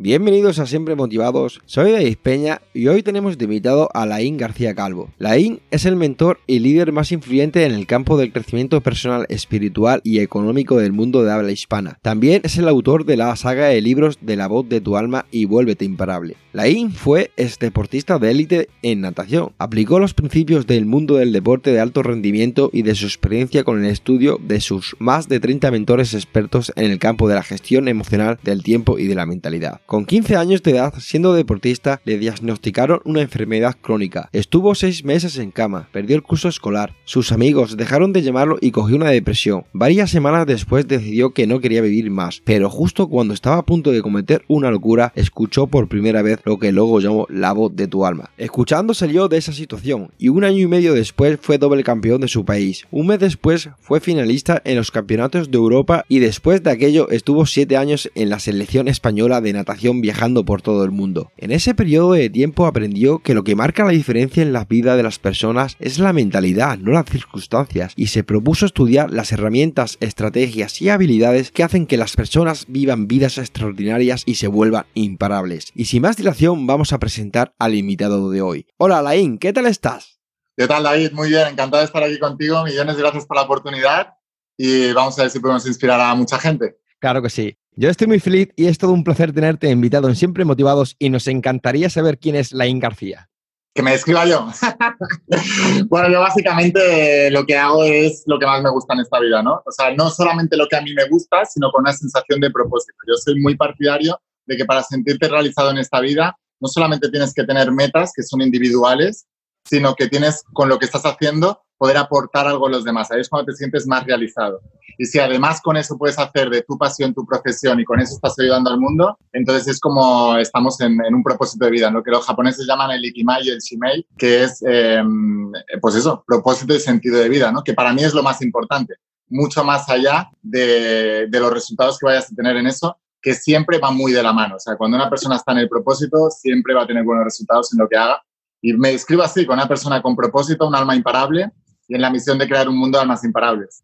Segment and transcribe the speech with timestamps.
[0.00, 4.72] Bienvenidos a Siempre Motivados, soy David Peña y hoy tenemos de invitado a Laín García
[4.72, 5.10] Calvo.
[5.18, 10.00] Laín es el mentor y líder más influyente en el campo del crecimiento personal, espiritual
[10.04, 11.98] y económico del mundo de habla hispana.
[12.00, 15.26] También es el autor de la saga de libros de la voz de tu alma
[15.32, 16.36] y vuélvete imparable.
[16.52, 19.50] Laín fue deportista de élite en natación.
[19.58, 23.84] Aplicó los principios del mundo del deporte de alto rendimiento y de su experiencia con
[23.84, 27.88] el estudio de sus más de 30 mentores expertos en el campo de la gestión
[27.88, 29.80] emocional del tiempo y de la mentalidad.
[29.88, 34.28] Con 15 años de edad, siendo deportista, le diagnosticaron una enfermedad crónica.
[34.34, 38.70] Estuvo 6 meses en cama, perdió el curso escolar, sus amigos dejaron de llamarlo y
[38.70, 39.64] cogió una depresión.
[39.72, 43.90] Varias semanas después decidió que no quería vivir más, pero justo cuando estaba a punto
[43.90, 47.88] de cometer una locura, escuchó por primera vez lo que luego llamó la voz de
[47.88, 48.28] tu alma.
[48.36, 52.28] Escuchando salió de esa situación y un año y medio después fue doble campeón de
[52.28, 52.84] su país.
[52.90, 57.46] Un mes después fue finalista en los campeonatos de Europa y después de aquello estuvo
[57.46, 61.32] 7 años en la selección española de natación viajando por todo el mundo.
[61.36, 64.96] En ese periodo de tiempo aprendió que lo que marca la diferencia en la vida
[64.96, 69.96] de las personas es la mentalidad, no las circunstancias, y se propuso estudiar las herramientas,
[70.00, 75.72] estrategias y habilidades que hacen que las personas vivan vidas extraordinarias y se vuelvan imparables.
[75.74, 78.66] Y sin más dilación vamos a presentar al invitado de hoy.
[78.76, 80.20] Hola Laín, ¿qué tal estás?
[80.56, 81.12] ¿Qué tal David?
[81.12, 84.14] Muy bien, encantado de estar aquí contigo, millones de gracias por la oportunidad
[84.56, 86.78] y vamos a ver si podemos inspirar a mucha gente.
[86.98, 87.56] Claro que sí.
[87.76, 91.10] Yo estoy muy feliz y es todo un placer tenerte invitado en Siempre Motivados y
[91.10, 93.28] nos encantaría saber quién es Laín García.
[93.74, 94.48] Que me describa yo.
[95.88, 99.42] bueno, yo básicamente lo que hago es lo que más me gusta en esta vida,
[99.42, 99.62] ¿no?
[99.64, 102.50] O sea, no solamente lo que a mí me gusta, sino con una sensación de
[102.50, 102.98] propósito.
[103.06, 107.32] Yo soy muy partidario de que para sentirte realizado en esta vida, no solamente tienes
[107.32, 109.26] que tener metas que son individuales,
[109.68, 113.10] sino que tienes con lo que estás haciendo poder aportar algo a los demás.
[113.10, 114.60] Ahí es cuando te sientes más realizado.
[114.98, 118.14] Y si además con eso puedes hacer de tu pasión tu profesión y con eso
[118.14, 122.10] estás ayudando al mundo, entonces es como estamos en, un propósito de vida, lo que
[122.10, 126.80] los japoneses llaman el ikimai y el shimei, que es, em, pues eso, propósito y
[126.80, 127.62] sentido de vida, ¿no?
[127.62, 128.96] que para mí es lo más importante,
[129.28, 133.78] mucho más allá de, de los resultados que vayas a tener en eso, que siempre
[133.78, 134.56] va muy de la mano.
[134.56, 137.72] O sea, cuando una persona está en el propósito, siempre va a tener buenos resultados
[137.72, 138.22] en lo que haga.
[138.60, 141.50] Y me describo así, con una persona con propósito, un alma imparable
[141.86, 143.82] y en la misión de crear un mundo de almas imparables.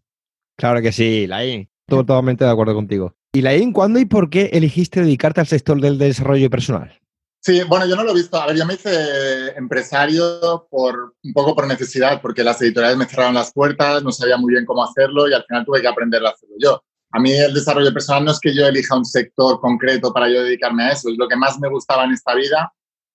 [0.57, 1.69] Claro que sí, Laín.
[1.87, 3.15] Totalmente de acuerdo contigo.
[3.33, 7.01] Y Laín, ¿cuándo y por qué elegiste dedicarte al sector del desarrollo personal?
[7.41, 8.41] Sí, bueno, yo no lo he visto.
[8.41, 13.05] A ver, yo me hice empresario por un poco por necesidad, porque las editoriales me
[13.05, 16.25] cerraron las puertas, no sabía muy bien cómo hacerlo y al final tuve que aprender
[16.25, 16.83] a hacerlo yo.
[17.11, 20.43] A mí el desarrollo personal no es que yo elija un sector concreto para yo
[20.43, 22.73] dedicarme a eso, es lo que más me gustaba en esta vida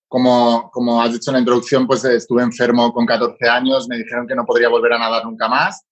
[0.10, 4.28] como, como has dicho en la introducción, pues estuve enfermo con 14 años, me dijeron
[4.28, 5.84] que no podría volver a nadar nunca más.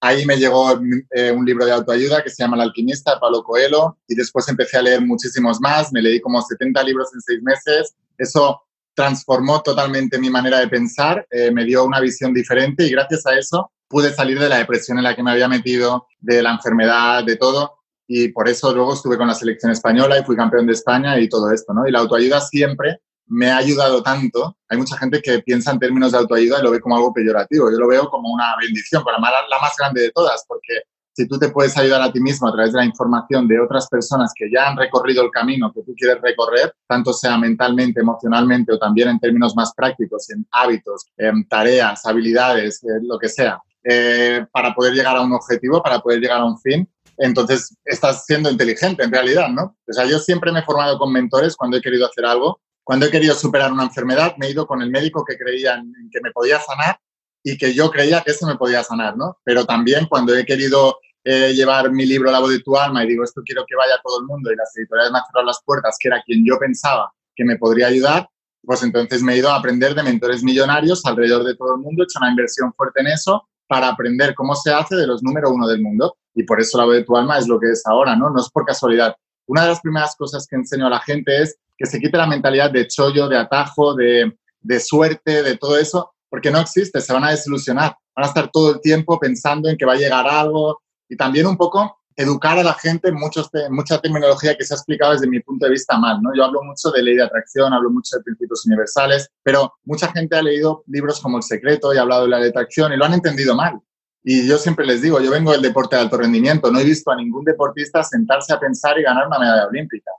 [0.00, 0.80] Ahí me llegó
[1.10, 4.48] eh, un libro de autoayuda que se llama El alquimista de Pablo Coelho y después
[4.48, 7.94] empecé a leer muchísimos más, me leí como 70 libros en seis meses.
[8.16, 8.62] Eso
[8.94, 13.38] transformó totalmente mi manera de pensar, eh, me dio una visión diferente y gracias a
[13.38, 17.24] eso pude salir de la depresión en la que me había metido, de la enfermedad,
[17.24, 17.74] de todo.
[18.06, 21.28] Y por eso luego estuve con la selección española y fui campeón de España y
[21.28, 21.86] todo esto, ¿no?
[21.86, 24.56] Y la autoayuda siempre me ha ayudado tanto.
[24.68, 27.70] Hay mucha gente que piensa en términos de autoayuda y lo ve como algo peyorativo.
[27.70, 30.82] Yo lo veo como una bendición, para la, la más grande de todas, porque
[31.18, 33.88] si tú te puedes ayudar a ti mismo a través de la información de otras
[33.88, 38.72] personas que ya han recorrido el camino que tú quieres recorrer, tanto sea mentalmente, emocionalmente
[38.72, 44.46] o también en términos más prácticos, en hábitos, en tareas, habilidades, lo que sea, eh,
[44.52, 48.48] para poder llegar a un objetivo, para poder llegar a un fin, entonces estás siendo
[48.48, 49.76] inteligente en realidad, ¿no?
[49.88, 53.04] O sea, yo siempre me he formado con mentores cuando he querido hacer algo cuando
[53.04, 56.30] he querido superar una enfermedad, me he ido con el médico que creía que me
[56.30, 56.98] podía sanar
[57.44, 59.36] y que yo creía que eso me podía sanar, ¿no?
[59.44, 63.08] Pero también cuando he querido eh, llevar mi libro La voz de tu alma y
[63.08, 65.60] digo, esto quiero que vaya todo el mundo y las editoriales me han cerrado las
[65.66, 68.26] puertas, que era quien yo pensaba que me podría ayudar,
[68.62, 72.02] pues entonces me he ido a aprender de mentores millonarios alrededor de todo el mundo,
[72.02, 75.50] he hecho una inversión fuerte en eso para aprender cómo se hace de los número
[75.50, 76.16] uno del mundo.
[76.34, 78.30] Y por eso la voz de tu alma es lo que es ahora, ¿no?
[78.30, 79.14] No es por casualidad.
[79.46, 82.26] Una de las primeras cosas que enseño a la gente es que se quite la
[82.26, 84.34] mentalidad de chollo, de atajo, de,
[84.80, 88.74] suerte, de todo eso, porque no existe, se van a desilusionar, van a estar todo
[88.74, 92.64] el tiempo pensando en que va a llegar algo y también un poco educar a
[92.64, 95.96] la gente en muchos mucha terminología que se ha explicado desde mi punto de vista
[95.96, 96.34] mal, ¿no?
[96.36, 100.36] Yo hablo mucho de ley de atracción, hablo mucho de principios universales, pero mucha gente
[100.36, 103.04] ha leído libros como El Secreto y ha hablado de la de atracción y lo
[103.04, 103.80] han entendido mal.
[104.24, 107.12] Y yo siempre les digo, yo vengo del deporte de alto rendimiento, no he visto
[107.12, 110.10] a ningún deportista sentarse a pensar y ganar una medalla olímpica.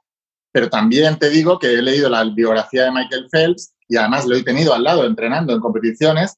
[0.52, 4.36] Pero también te digo que he leído la biografía de Michael Phelps y además lo
[4.36, 6.36] he tenido al lado entrenando en competiciones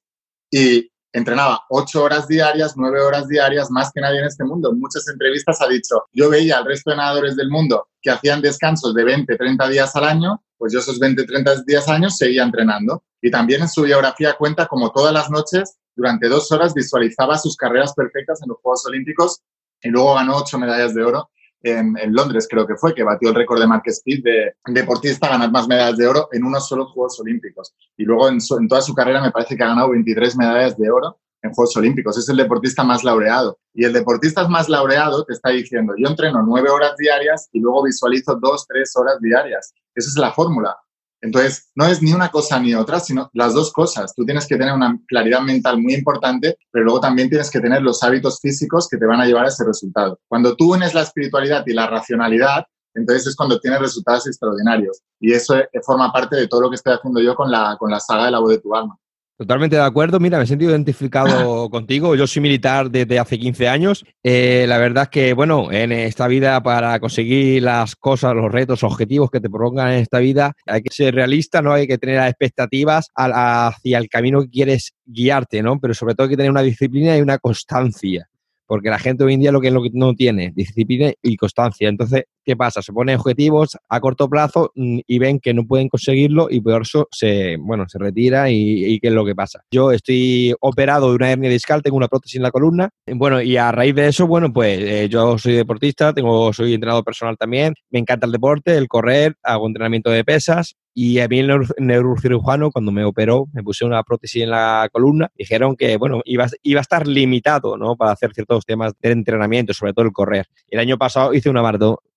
[0.50, 4.72] y entrenaba ocho horas diarias, nueve horas diarias, más que nadie en este mundo.
[4.72, 8.42] En muchas entrevistas ha dicho, yo veía al resto de nadadores del mundo que hacían
[8.42, 12.10] descansos de 20, 30 días al año, pues yo esos 20, 30 días al año
[12.10, 13.04] seguía entrenando.
[13.22, 17.56] Y también en su biografía cuenta como todas las noches, durante dos horas, visualizaba sus
[17.56, 19.42] carreras perfectas en los Juegos Olímpicos
[19.82, 21.30] y luego ganó ocho medallas de oro
[21.64, 25.32] en, Londres, creo que fue, que batió el récord de Mark Speed de deportista a
[25.32, 27.74] ganar más medallas de oro en unos solo Juegos Olímpicos.
[27.98, 30.90] Y luego en, en toda su carrera me parece que ha ganado 23 medallas de
[30.90, 32.18] oro en Juegos Olímpicos.
[32.18, 33.58] Es el deportista más laureado.
[33.74, 37.84] Y el deportista más laureado te está diciendo, yo entreno nueve horas diarias y luego
[37.84, 39.74] visualizo dos, tres horas diarias.
[39.96, 40.76] Esa es la fórmula.
[41.22, 44.14] Entonces, no es ni una cosa ni otra, sino las dos cosas.
[44.16, 47.82] Tú tienes que tener una claridad mental muy importante, pero luego también tienes que tener
[47.82, 50.20] los hábitos físicos que te van a llevar a ese resultado.
[50.28, 55.02] Cuando tú unes la espiritualidad y la racionalidad, entonces es cuando tienes resultados extraordinarios.
[55.20, 57.92] Y eso eh, forma parte de todo lo que estoy haciendo yo con la, con
[57.92, 58.98] la saga de la voz de tu alma.
[59.38, 60.20] Totalmente de acuerdo.
[60.20, 62.16] Mira, me he sentido identificado contigo.
[62.16, 64.06] Yo soy militar desde hace 15 años.
[64.24, 68.84] Eh, la verdad es que, bueno, en esta vida, para conseguir las cosas, los retos,
[68.84, 71.74] objetivos que te propongan en esta vida, hay que ser realista, ¿no?
[71.74, 75.80] Hay que tener expectativas hacia el camino que quieres guiarte, ¿no?
[75.80, 78.31] Pero sobre todo hay que tener una disciplina y una constancia
[78.72, 81.90] porque la gente hoy en día lo que, no tiene, disciplina y constancia.
[81.90, 82.82] Entonces, ¿qué pasa?
[82.82, 86.82] Se ponen objetivos a corto plazo mm, y ven que no pueden conseguirlo y por
[86.82, 89.62] eso se, bueno, se retira y, ¿qué es lo que pasa?
[89.72, 93.58] Yo estoy operado de una hernia discal, tengo una prótesis en la columna, bueno, y
[93.58, 97.74] a raíz de eso, bueno, pues eh, yo soy deportista, tengo, soy entrenador personal también,
[97.90, 102.72] me encanta el deporte, el correr, hago entrenamiento de pesas, y a mí el neurocirujano,
[102.72, 106.80] cuando me operó, me puse una prótesis en la columna, dijeron que, bueno, iba, iba
[106.80, 107.96] a estar limitado, ¿no?
[107.96, 110.48] Para hacer ciertos temas de entrenamiento, sobre todo el correr.
[110.68, 111.62] El año pasado hice una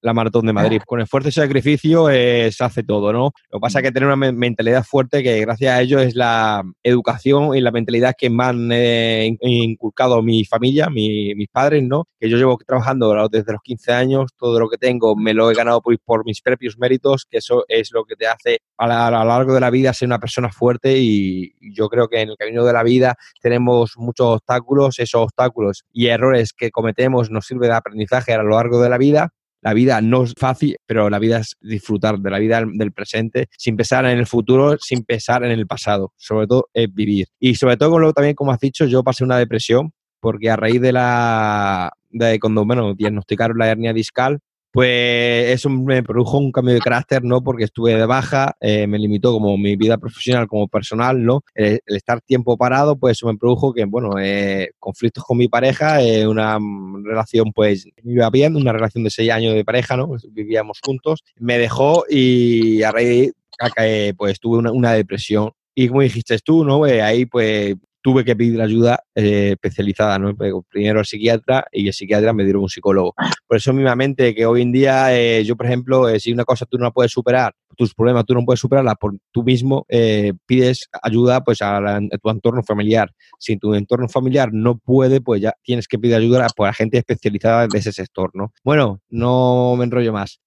[0.05, 0.83] la maratón de Madrid.
[0.87, 3.33] Con esfuerzo y sacrificio eh, se hace todo, ¿no?
[3.51, 6.62] Lo que pasa es que tener una mentalidad fuerte que gracias a ello es la
[6.83, 12.05] educación y la mentalidad que me han eh, inculcado mi familia, mis padres, ¿no?
[12.21, 15.55] Que yo llevo trabajando desde los 15 años, todo lo que tengo me lo he
[15.55, 19.25] ganado por, por mis propios méritos, que eso es lo que te hace a, lo
[19.25, 22.62] largo de la vida ser una persona fuerte y yo creo que en el camino
[22.65, 27.77] de la vida tenemos muchos obstáculos, esos obstáculos y errores que cometemos nos sirven de
[27.77, 29.33] aprendizaje a lo largo de la vida
[29.64, 33.49] la vida no es fácil, pero la vida es disfrutar de la vida del presente
[33.56, 36.12] sin pensar en el futuro, sin pensar en el pasado.
[36.16, 37.28] Sobre todo es vivir.
[37.40, 40.82] Y sobre todo, luego también, como has dicho, yo pasé una depresión porque a raíz
[40.82, 44.40] de la de cuando bueno, diagnosticaron la hernia discal,
[44.75, 47.44] pues eso me produjo un cambio de carácter, ¿no?
[47.44, 51.44] Porque estuve de baja, eh, me limitó como mi vida profesional como personal, ¿no?
[51.55, 56.03] El, estar tiempo parado, pues eso me produjo que, bueno, eh, conflictos con mi pareja,
[56.03, 56.59] eh, una
[57.05, 60.11] relación, pues, iba bien, una relación de seis años de pareja, ¿no?
[60.32, 63.32] Vivíamos juntos, me dejó y a raíz,
[64.17, 66.82] pues, tuve una, una depresión y como dijiste tú, ¿no?
[66.82, 70.37] ahí pues tuve que pedir ayuda eh, especializada, ¿no?
[70.69, 73.15] Primero al psiquiatra y el psiquiatra me dieron un psicólogo.
[73.47, 76.67] Por eso mismamente que hoy en día eh, yo, por ejemplo, eh, si una cosa
[76.67, 79.87] tú no la puedes superar, tus problemas tú no puedes superarla por tú mismo,
[80.47, 83.11] pides ayuda pues a, tu entorno familiar.
[83.39, 86.99] Si tu entorno familiar no puede, pues ya tienes que pedir ayuda a, a gente
[86.99, 88.52] especializada de ese sector, ¿no?
[88.62, 90.40] Bueno, no me enrollo más.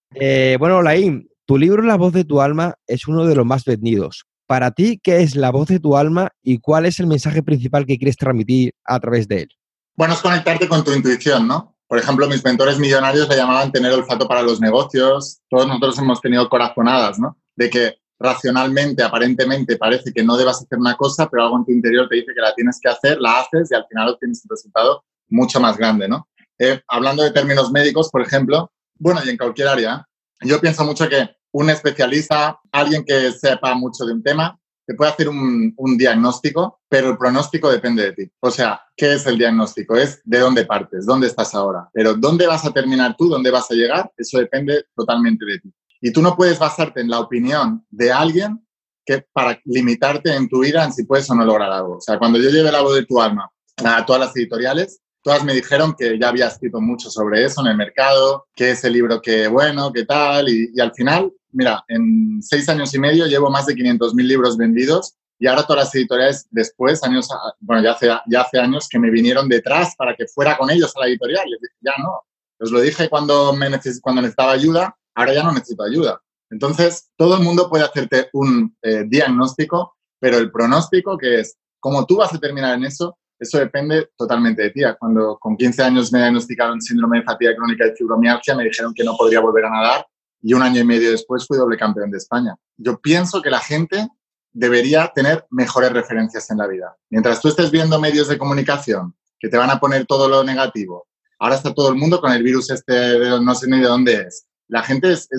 [0.60, 4.28] bueno, Laín, tu libro La voz de tu alma es uno de los más vendidos.
[4.48, 7.86] Para ti, ¿qué es la voz de tu alma y cuál es el mensaje principal
[7.86, 9.50] que quieres transmitir a través de él?
[9.96, 11.76] Bueno, es conectarte con tu intuición, ¿no?
[11.86, 15.40] Por ejemplo, mis mentores millonarios le llamaban tener olfato para los negocios.
[15.50, 17.38] Todos nosotros hemos tenido corazonadas, ¿no?
[17.58, 21.72] De que racionalmente, aparentemente, parece que no debas hacer una cosa, pero algo en tu
[21.72, 24.50] interior te dice que la tienes que hacer, la haces y al final obtienes un
[24.50, 26.28] resultado mucho más grande, ¿no?
[26.58, 30.08] Eh, hablando de términos médicos, por ejemplo, bueno, y en cualquier área,
[30.42, 35.12] yo pienso mucho que un especialista, alguien que sepa mucho de un tema, te puede
[35.12, 38.32] hacer un, diagnóstico, pero el pronóstico depende de ti.
[38.40, 39.96] O sea, ¿qué es el diagnóstico?
[39.96, 41.90] Es de dónde partes, dónde estás ahora.
[41.94, 45.74] Pero dónde vas a terminar tú, dónde vas a llegar, eso depende totalmente de ti.
[46.00, 48.64] Y tú no puedes basarte en la opinión de alguien
[49.04, 51.98] que para limitarte en tu vida en si puedes o no lograr algo.
[51.98, 53.50] O sea, cuando yo llevé la voz de tu alma
[53.84, 57.68] a todas las editoriales, todas me dijeron que ya había escrito mucho sobre eso en
[57.68, 62.42] el mercado, que ese libro que bueno, qué tal, y, y al final mira, en
[62.42, 66.48] seis años y medio llevo más de 500.000 libros vendidos y ahora todas las editoriales
[66.50, 70.58] después, años, bueno, ya hace, ya hace años que me vinieron detrás para que fuera
[70.58, 71.48] con ellos a la editorial.
[71.48, 72.22] Les dije, ya no,
[72.60, 73.70] Os lo dije cuando, me
[74.02, 76.20] cuando necesitaba ayuda, ahora ya no necesito ayuda.
[76.50, 82.06] Entonces, todo el mundo puede hacerte un eh, diagnóstico, pero el pronóstico, que es cómo
[82.06, 84.82] tú vas a terminar en eso, eso depende totalmente de ti.
[84.98, 89.04] Cuando con 15 años me diagnosticaron síndrome de fatiga crónica y fibromialgia, me dijeron que
[89.04, 90.08] no podría volver a nadar
[90.42, 92.56] y un año y medio después fui doble campeón de España.
[92.78, 94.08] Yo pienso que la gente
[94.52, 96.96] debería tener mejores referencias en la vida.
[97.10, 101.08] Mientras tú estés viendo medios de comunicación que te van a poner todo lo negativo,
[101.40, 104.48] ahora está todo el mundo con el virus este, no sé ni de dónde es.
[104.68, 105.30] La gente es,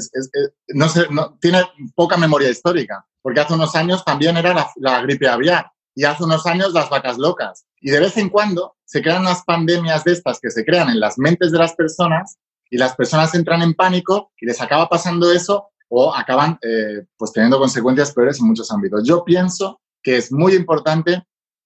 [0.69, 1.63] no, no tiene
[1.95, 6.25] poca memoria histórica, porque hace unos años también era la, la gripe aviar y hace
[6.25, 7.67] unos años las vacas locas.
[7.81, 11.01] Y de vez en cuando se crean unas pandemias de estas que se crean en
[11.01, 12.39] las mentes de las personas
[12.71, 17.33] y las personas entran en pánico y les acaba pasando eso o acaban eh, pues
[17.33, 19.03] teniendo consecuencias peores en muchos ámbitos.
[19.05, 21.23] Yo pienso que es muy importante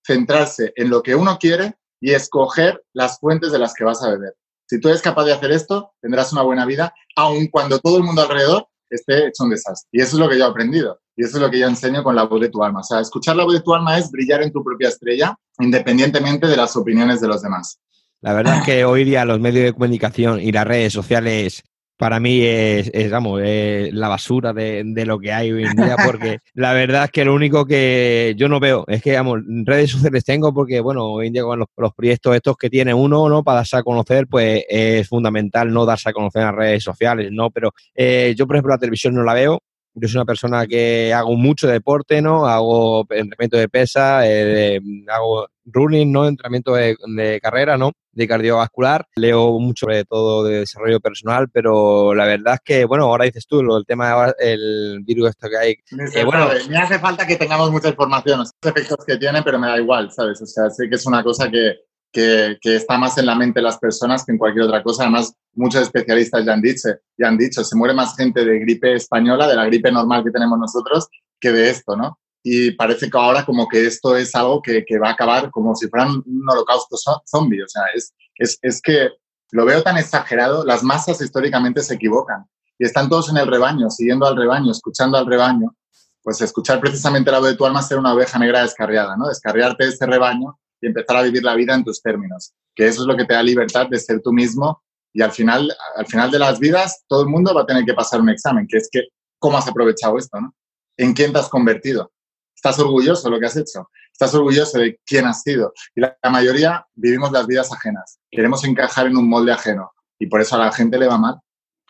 [0.06, 4.10] centrarse en lo que uno quiere y escoger las fuentes de las que vas a
[4.10, 4.34] beber.
[4.66, 8.04] Si tú eres capaz de hacer esto, tendrás una buena vida, aun cuando todo el
[8.04, 9.88] mundo alrededor esté hecho un desastre.
[9.92, 10.98] Y eso es lo que yo he aprendido.
[11.16, 12.80] Y eso es lo que yo enseño con la voz de tu alma.
[12.80, 16.46] O sea, escuchar la voz de tu alma es brillar en tu propia estrella, independientemente
[16.46, 17.78] de las opiniones de los demás.
[18.22, 21.64] La verdad es que hoy día los medios de comunicación y las redes sociales
[21.96, 26.72] para mí es, vamos, la basura de, lo que hay hoy en día, porque la
[26.72, 30.54] verdad es que lo único que yo no veo es que, vamos, redes sociales tengo
[30.54, 33.42] porque, bueno, hoy en día con los, proyectos estos que tiene uno, ¿no?
[33.42, 37.30] Para darse a conocer, pues es fundamental no darse a conocer en las redes sociales,
[37.32, 37.50] ¿no?
[37.50, 39.60] Pero eh, yo, por ejemplo, la televisión no la veo,
[39.94, 42.46] yo soy una persona que hago mucho deporte, ¿no?
[42.46, 46.26] Hago entrenamiento de pesa, eh, hago running, ¿no?
[46.26, 47.92] Entrenamiento de, carrera, ¿no?
[48.12, 49.06] De cardiovascular.
[49.16, 53.46] Leo mucho sobre todo de desarrollo personal, pero la verdad es que, bueno, ahora dices
[53.46, 55.76] tú, lo, el tema del virus esto que hay.
[55.90, 59.66] Me, bueno, me hace falta que tengamos mucha información, los efectos que tiene, pero me
[59.66, 60.40] da igual, ¿sabes?
[60.40, 61.74] O sea, sé que es una cosa que,
[62.12, 65.04] que, está más en la mente de las personas que en cualquier otra cosa.
[65.04, 68.94] Además, muchos especialistas ya han dicho, ya han dicho, se muere más gente de gripe
[68.94, 71.08] española, de la gripe normal que tenemos nosotros,
[71.40, 72.18] que de esto, ¿no?
[72.44, 75.88] Y parece que ahora como que esto es algo que, va a acabar como si
[75.88, 77.62] fuera un holocausto zombie.
[77.62, 79.10] O sea, es, es, es que
[79.52, 82.44] lo veo tan exagerado, las masas históricamente se equivocan
[82.78, 85.76] y están todos en el rebaño, siguiendo al rebaño, escuchando al rebaño.
[86.22, 89.26] Pues escuchar precisamente la voz de tu alma ser una oveja negra descarriada, ¿no?
[89.26, 93.02] Descarriarte de ese rebaño y empezar a vivir la vida en tus términos, que eso
[93.02, 94.82] es lo que te da libertad de ser tú mismo
[95.14, 97.94] y al final, al final de las vidas todo el mundo va a tener que
[97.94, 99.04] pasar un examen, que es que
[99.38, 100.54] cómo has aprovechado esto, ¿no?
[100.96, 102.12] ¿En quién te has convertido?
[102.54, 103.88] ¿Estás orgulloso de lo que has hecho?
[104.12, 105.72] ¿Estás orgulloso de quién has sido?
[105.94, 110.40] Y la, mayoría vivimos las vidas ajenas, queremos encajar en un molde ajeno y por
[110.40, 111.36] eso a la gente le va mal.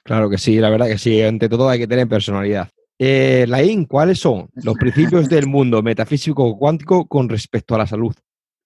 [0.05, 2.69] Claro que sí, la verdad que sí, ante todo hay que tener personalidad.
[2.99, 8.15] Eh, Laín, ¿cuáles son los principios del mundo metafísico cuántico con respecto a la salud?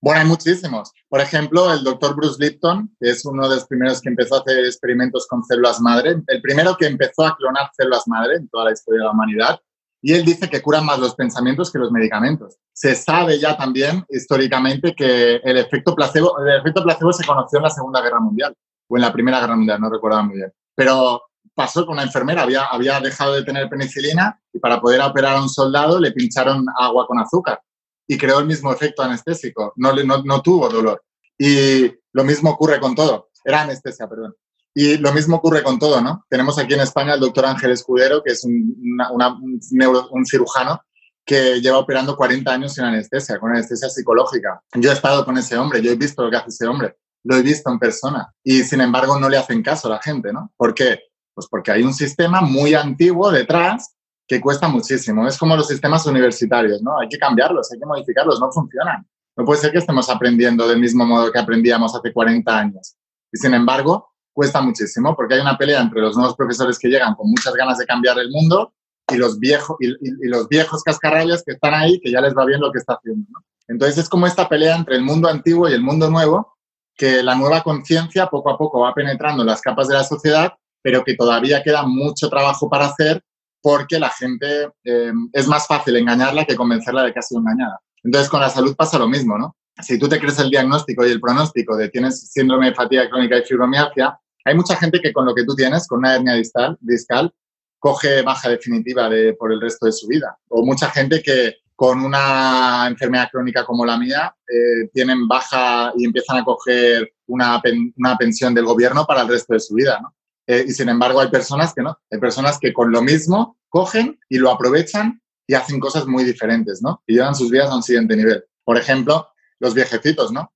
[0.06, 0.92] Bueno, hay muchísimos.
[1.08, 4.38] Por ejemplo, el doctor Bruce Lipton, que es uno de los primeros que empezó a
[4.38, 8.66] hacer experimentos con células madre, el primero que empezó a clonar células madre en toda
[8.66, 9.58] la historia de la humanidad,
[10.00, 12.56] y él dice que curan más los pensamientos que los medicamentos.
[12.72, 17.64] Se sabe ya también históricamente que el efecto placebo, el efecto placebo se conoció en
[17.64, 18.54] la Segunda Guerra Mundial
[18.88, 20.52] o en la Primera Guerra Mundial, no recuerdo muy bien.
[20.76, 21.20] Pero
[21.52, 25.42] pasó con una enfermera, había, había dejado de tener penicilina y para poder operar a
[25.42, 27.60] un soldado le pincharon agua con azúcar
[28.06, 31.02] y creó el mismo efecto anestésico, no, no, no tuvo dolor.
[31.38, 34.34] Y lo mismo ocurre con todo, era anestesia, perdón.
[34.74, 36.24] Y lo mismo ocurre con todo, ¿no?
[36.28, 38.76] Tenemos aquí en España al doctor Ángel Escudero, que es un,
[39.10, 40.80] un, neuro, un cirujano
[41.24, 44.60] que lleva operando 40 años sin anestesia, con anestesia psicológica.
[44.74, 46.94] Yo he estado con ese hombre, yo he visto lo que hace ese hombre,
[47.24, 50.32] lo he visto en persona y sin embargo no le hacen caso a la gente,
[50.32, 50.52] ¿no?
[50.56, 51.00] ¿Por qué?
[51.34, 53.95] Pues porque hay un sistema muy antiguo detrás
[54.26, 55.26] que cuesta muchísimo.
[55.26, 56.98] Es como los sistemas universitarios, ¿no?
[56.98, 59.06] Hay que cambiarlos, hay que modificarlos, no funcionan.
[59.36, 62.96] No puede ser que estemos aprendiendo del mismo modo que aprendíamos hace 40 años.
[63.32, 67.14] Y sin embargo, cuesta muchísimo porque hay una pelea entre los nuevos profesores que llegan
[67.14, 68.72] con muchas ganas de cambiar el mundo
[69.12, 69.94] y los, viejos y,
[70.28, 73.26] los viejos que están ahí que ya les va bien lo que está haciendo.
[73.68, 76.56] Entonces es como esta pelea entre el mundo antiguo y el mundo nuevo
[76.96, 80.52] que la nueva conciencia poco a poco va penetrando en las capas de la sociedad,
[80.82, 83.22] pero que todavía queda mucho trabajo para hacer
[83.60, 87.80] porque la gente eh, es más fácil engañarla que convencerla de que ha sido engañada.
[88.02, 89.56] Entonces, con la salud pasa lo mismo, ¿no?
[89.82, 93.38] Si tú te crees el diagnóstico y el pronóstico de tienes síndrome de fatiga crónica
[93.38, 96.78] y fibromialgia, hay mucha gente que con lo que tú tienes, con una hernia distal,
[96.80, 97.34] discal,
[97.78, 100.38] coge baja definitiva de, por el resto de su vida.
[100.48, 106.06] O mucha gente que con una enfermedad crónica como la mía eh, tienen baja y
[106.06, 107.60] empiezan a coger una,
[107.96, 110.14] una pensión del gobierno para el resto de su vida, ¿no?
[110.46, 114.18] Eh, y sin embargo hay personas que no, hay personas que con lo mismo cogen
[114.28, 117.02] y lo aprovechan y hacen cosas muy diferentes, ¿no?
[117.06, 118.44] Y llevan sus vidas a un siguiente nivel.
[118.64, 120.52] Por ejemplo, los viejecitos, ¿no?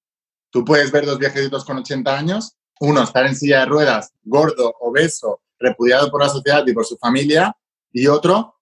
[0.51, 4.75] Tú puedes ver dos viejecitos con 80 años uno, estar en silla de ruedas, gordo,
[4.81, 7.55] obeso, repudiado por la sociedad y por su familia,
[7.93, 8.57] y otro,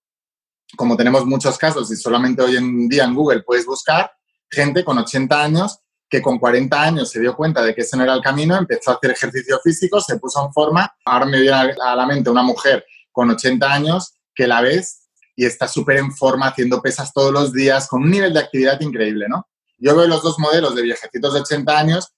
[0.77, 4.11] como tenemos muchos casos y solamente hoy en día en Google puedes buscar,
[4.51, 5.79] gente con 80 años
[6.09, 8.91] que con 40 años se dio cuenta de que ese no era el camino, empezó
[8.91, 10.91] a hacer ejercicio físico, se puso en forma.
[11.05, 15.45] Ahora me viene a la mente una mujer con 80 años que la ves y
[15.45, 19.27] está súper en forma, haciendo pesas todos los días, con un nivel de actividad increíble,
[19.29, 19.47] ¿no?
[19.77, 22.13] Yo veo los dos modelos de viejecitos de 80 años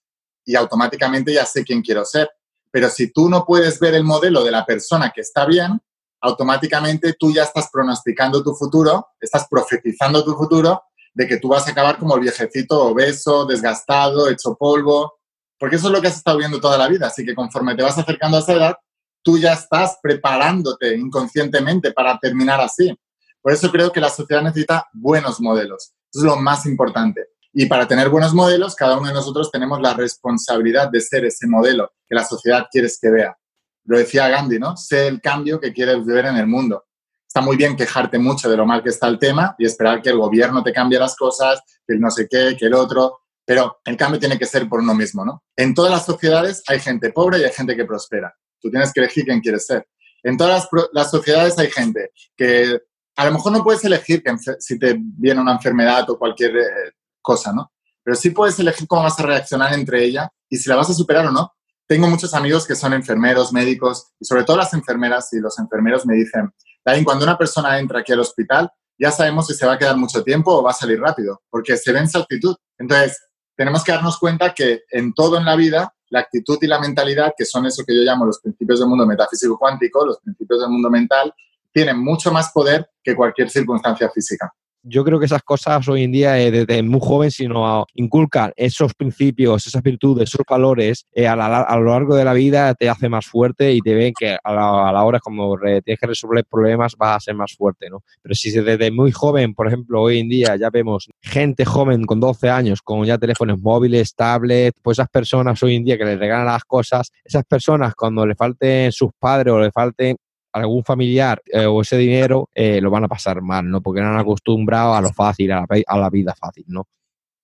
[0.45, 2.29] y automáticamente ya sé quién quiero ser.
[2.71, 5.79] Pero si tú no puedes ver el modelo de la persona que está bien,
[6.21, 10.81] automáticamente tú ya estás pronosticando tu futuro, estás profetizando tu futuro
[11.13, 15.19] de que tú vas a acabar como el viejecito obeso, desgastado, hecho polvo,
[15.59, 17.07] porque eso es lo que has estado viendo toda la vida.
[17.07, 18.75] Así que conforme te vas acercando a esa edad,
[19.21, 22.97] tú ya estás preparándote inconscientemente para terminar así.
[23.41, 25.93] Por eso creo que la sociedad necesita buenos modelos.
[26.11, 27.27] Eso es lo más importante.
[27.53, 31.47] Y para tener buenos modelos, cada uno de nosotros tenemos la responsabilidad de ser ese
[31.47, 33.37] modelo que la sociedad quiere que vea.
[33.85, 34.77] Lo decía Gandhi, ¿no?
[34.77, 36.85] Sé el cambio que quieres ver en el mundo.
[37.31, 40.09] Está muy bien quejarte mucho de lo mal que está el tema y esperar que
[40.09, 43.79] el gobierno te cambie las cosas, que el no sé qué, que el otro, pero
[43.85, 45.41] el cambio tiene que ser por uno mismo, ¿no?
[45.55, 48.35] En todas las sociedades hay gente pobre y hay gente que prospera.
[48.59, 49.87] Tú tienes que elegir quién quieres ser.
[50.23, 52.81] En todas las, sociedades hay gente que
[53.15, 54.21] a lo mejor no puedes elegir
[54.59, 57.71] si te viene una enfermedad o cualquier eh, cosa, ¿no?
[58.03, 60.93] Pero sí puedes elegir cómo vas a reaccionar entre ella y si la vas a
[60.93, 61.53] superar o no.
[61.91, 66.05] Tengo muchos amigos que son enfermeros, médicos y sobre todo las enfermeras y los enfermeros
[66.05, 66.49] me dicen,
[66.85, 69.97] Dain, cuando una persona entra aquí al hospital, ya sabemos si se va a quedar
[69.97, 72.55] mucho tiempo o va a salir rápido, porque se ve en su actitud.
[72.77, 73.19] Entonces,
[73.57, 77.33] tenemos que darnos cuenta que en todo en la vida, la actitud y la mentalidad,
[77.37, 80.69] que son eso que yo llamo los principios del mundo metafísico cuántico, los principios del
[80.69, 81.33] mundo mental,
[81.73, 84.49] tienen mucho más poder que cualquier circunstancia física
[84.83, 88.93] yo creo que esas cosas hoy en día, eh, desde muy joven, sino inculcan esos
[88.93, 93.25] principios, esas virtudes, esos valores, eh, a, lo largo de la vida te hace más
[93.25, 97.19] fuerte y te ven que a la, hora como tienes que resolver problemas vas a
[97.19, 98.03] ser más fuerte, ¿no?
[98.21, 102.19] Pero si desde muy joven, por ejemplo, hoy en día ya vemos gente joven con
[102.19, 106.19] 12 años con ya teléfonos móviles, tablets, pues esas personas hoy en día que les
[106.19, 110.17] regalan las cosas, esas personas cuando le falten sus padres o le falten
[110.53, 113.81] algún familiar eh, o ese dinero eh, lo van a pasar mal, ¿no?
[113.81, 116.87] Porque no han acostumbrado a lo fácil, a la, vida fácil, ¿no?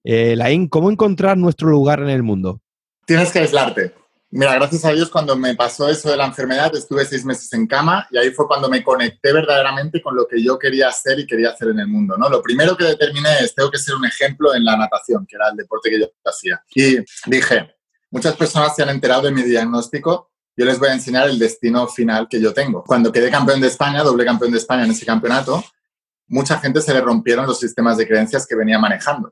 [0.04, 2.62] Eh, Laín, ¿cómo encontrar nuestro lugar en el mundo?
[3.06, 3.94] Tienes que aislarte.
[4.30, 7.66] Mira, gracias a Dios cuando me pasó eso de la enfermedad estuve seis meses en
[7.66, 11.26] cama y ahí fue cuando me conecté verdaderamente con lo que yo quería hacer y
[11.26, 12.30] quería hacer en el mundo, ¿no?
[12.30, 15.50] Lo primero que determiné es, tengo que ser un ejemplo en la natación, que era
[15.50, 16.62] el deporte que yo hacía.
[16.76, 17.74] Y dije,
[18.12, 21.88] muchas personas se han enterado de mi diagnóstico yo les voy a enseñar el destino
[21.88, 22.84] final que yo tengo.
[22.84, 25.64] Cuando quedé campeón de España, doble campeón de España en ese campeonato,
[26.28, 29.32] mucha gente se le rompieron los sistemas de creencias que venía manejando,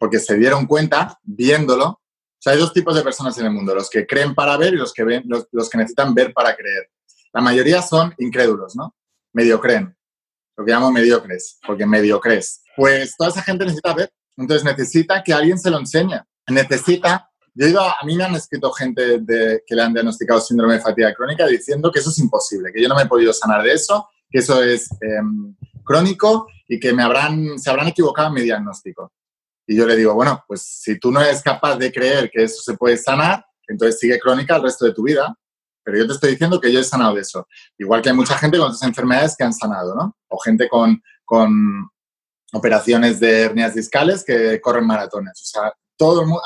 [0.00, 1.86] porque se dieron cuenta viéndolo.
[1.86, 2.00] O
[2.40, 4.76] sea, hay dos tipos de personas en el mundo, los que creen para ver y
[4.76, 6.90] los que, ven, los, que necesitan ver para creer.
[7.32, 8.96] La mayoría son incrédulos, ¿no?
[9.32, 9.96] Medio creen,
[10.56, 12.62] lo que llamo mediocres, porque mediocres.
[12.76, 17.66] Pues toda esa gente necesita ver, entonces necesita que alguien se lo enseñe, necesita yo
[17.66, 20.80] he ido, a, mí me han escrito gente de, que le han diagnosticado síndrome de
[20.80, 23.72] fatiga crónica diciendo que eso es imposible, que yo no me he podido sanar de
[23.72, 28.42] eso, que eso es em, crónico y que me habrán, se habrán equivocado en mi
[28.42, 29.12] diagnóstico.
[29.66, 32.62] Y yo le digo, bueno, pues si tú no eres capaz de creer que eso
[32.62, 35.34] se puede sanar, entonces sigue crónica el resto de tu vida.
[35.84, 37.46] Pero yo te estoy diciendo que yo he sanado de eso.
[37.76, 40.16] Igual que hay mucha gente con esas enfermedades que han sanado, ¿no?
[40.28, 41.90] O gente con, con
[42.52, 45.40] operaciones de hernias discales que corren maratones.
[45.40, 45.72] O sea,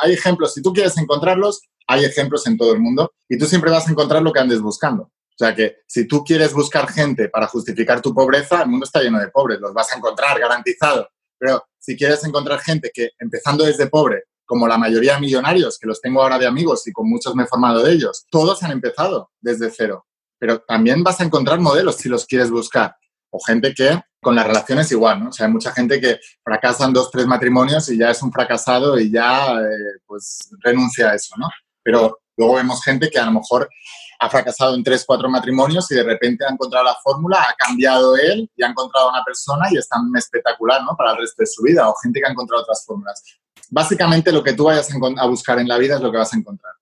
[0.02, 3.70] hay ejemplos, si tú quieres encontrarlos, hay ejemplos en todo el mundo y tú siempre
[3.70, 5.04] vas a encontrar lo que andes buscando.
[5.04, 9.02] O sea que si tú quieres buscar gente para justificar tu pobreza, el mundo está
[9.02, 11.08] lleno de pobres, los vas a encontrar, garantizado.
[11.38, 15.86] Pero si quieres encontrar gente que, empezando desde pobre, como la mayoría de millonarios, que
[15.86, 18.70] los tengo ahora de amigos y con muchos me he formado de ellos, todos han
[18.70, 20.06] empezado desde cero.
[20.38, 22.96] Pero también vas a encontrar modelos si los quieres buscar.
[23.30, 25.28] O gente que con las relaciones igual, ¿no?
[25.28, 28.98] O sea, hay mucha gente que fracasan dos, tres matrimonios y ya es un fracasado
[28.98, 31.48] y ya, eh, pues, renuncia a eso, ¿no?
[31.80, 33.70] Pero luego vemos gente que a lo mejor
[34.18, 38.16] ha fracasado en tres, cuatro matrimonios y de repente ha encontrado la fórmula, ha cambiado
[38.16, 40.96] él y ha encontrado una persona y es tan espectacular, ¿no?
[40.96, 41.88] Para el resto de su vida.
[41.88, 43.22] O gente que ha encontrado otras fórmulas.
[43.70, 46.36] Básicamente lo que tú vayas a buscar en la vida es lo que vas a
[46.36, 46.72] encontrar.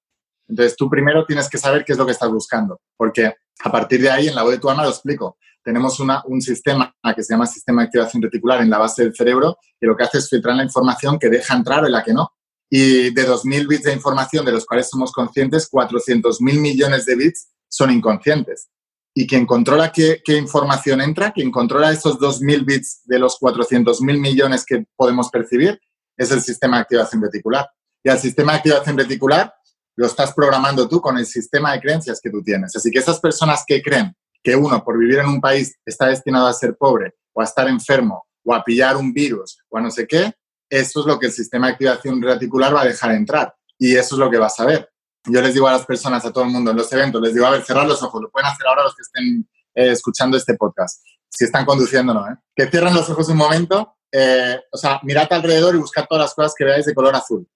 [0.48, 4.00] Entonces tú primero tienes que saber qué es lo que estás buscando, porque a partir
[4.00, 7.32] de ahí en la voz de tu alma lo explico tenemos un sistema que se
[7.32, 10.28] llama sistema de activación reticular en la base del cerebro, que lo que hace es
[10.28, 12.30] filtrar la información que deja entrar o la que no.
[12.70, 17.48] Y de 2.000 bits de información de los cuales somos conscientes, 400.000 millones de bits
[17.68, 18.68] son inconscientes.
[19.14, 24.18] Y quien controla qué, qué información entra, quien controla esos 2.000 bits de los 400.000
[24.18, 25.80] millones que podemos percibir,
[26.16, 27.68] es el sistema de activación reticular.
[28.02, 29.54] Y al sistema de activación reticular
[29.96, 32.74] lo estás programando tú con el sistema de creencias que tú tienes.
[32.76, 36.46] Así que esas personas que creen que uno, por vivir en un país, está destinado
[36.46, 39.90] a ser pobre o a estar enfermo o a pillar un virus o a no
[39.90, 40.32] sé qué,
[40.68, 43.54] eso es lo que el sistema de activación reticular va a dejar entrar.
[43.78, 44.90] Y eso es lo que vas a ver.
[45.26, 47.46] Yo les digo a las personas, a todo el mundo en los eventos, les digo,
[47.46, 50.54] a ver, cerrar los ojos, lo pueden hacer ahora los que estén eh, escuchando este
[50.54, 52.28] podcast, si están conduciendo, ¿no?
[52.28, 52.36] ¿eh?
[52.54, 56.34] Que cierren los ojos un momento, eh, o sea, mirad alrededor y buscad todas las
[56.34, 57.48] cosas que veáis de color azul.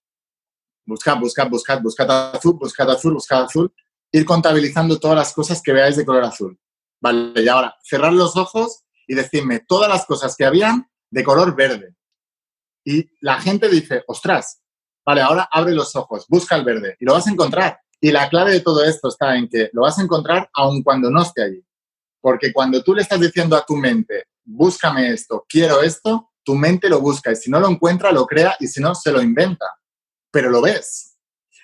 [0.87, 3.73] Buscad, buscad, buscad, buscad azul, buscad azul, buscad azul.
[4.11, 6.59] Ir contabilizando todas las cosas que veáis de color azul.
[7.01, 11.55] Vale, y ahora, cerrar los ojos y decirme todas las cosas que habían de color
[11.55, 11.95] verde.
[12.85, 14.61] Y la gente dice, ostras,
[15.05, 17.81] vale, ahora abre los ojos, busca el verde y lo vas a encontrar.
[18.01, 21.11] Y la clave de todo esto está en que lo vas a encontrar aun cuando
[21.11, 21.65] no esté allí.
[22.21, 26.89] Porque cuando tú le estás diciendo a tu mente, búscame esto, quiero esto, tu mente
[26.89, 29.67] lo busca y si no lo encuentra, lo crea y si no, se lo inventa.
[30.31, 31.18] Pero lo ves.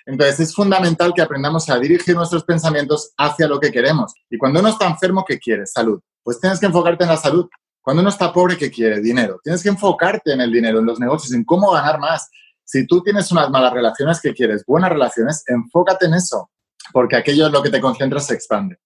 [0.05, 4.13] Entonces es fundamental que aprendamos a dirigir nuestros pensamientos hacia lo que queremos.
[4.29, 5.65] Y cuando uno está enfermo, ¿qué quiere?
[5.65, 5.99] Salud.
[6.23, 7.47] Pues tienes que enfocarte en la salud.
[7.81, 8.99] Cuando uno está pobre, ¿qué quiere?
[9.01, 9.39] Dinero.
[9.43, 12.29] Tienes que enfocarte en el dinero, en los negocios, en cómo ganar más.
[12.63, 14.63] Si tú tienes unas malas relaciones, ¿qué quieres?
[14.65, 16.49] Buenas relaciones, enfócate en eso,
[16.91, 18.79] porque aquello es lo que te concentra se expande.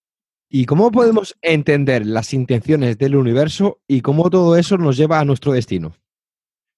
[0.50, 5.26] ¿Y cómo podemos entender las intenciones del universo y cómo todo eso nos lleva a
[5.26, 5.94] nuestro destino?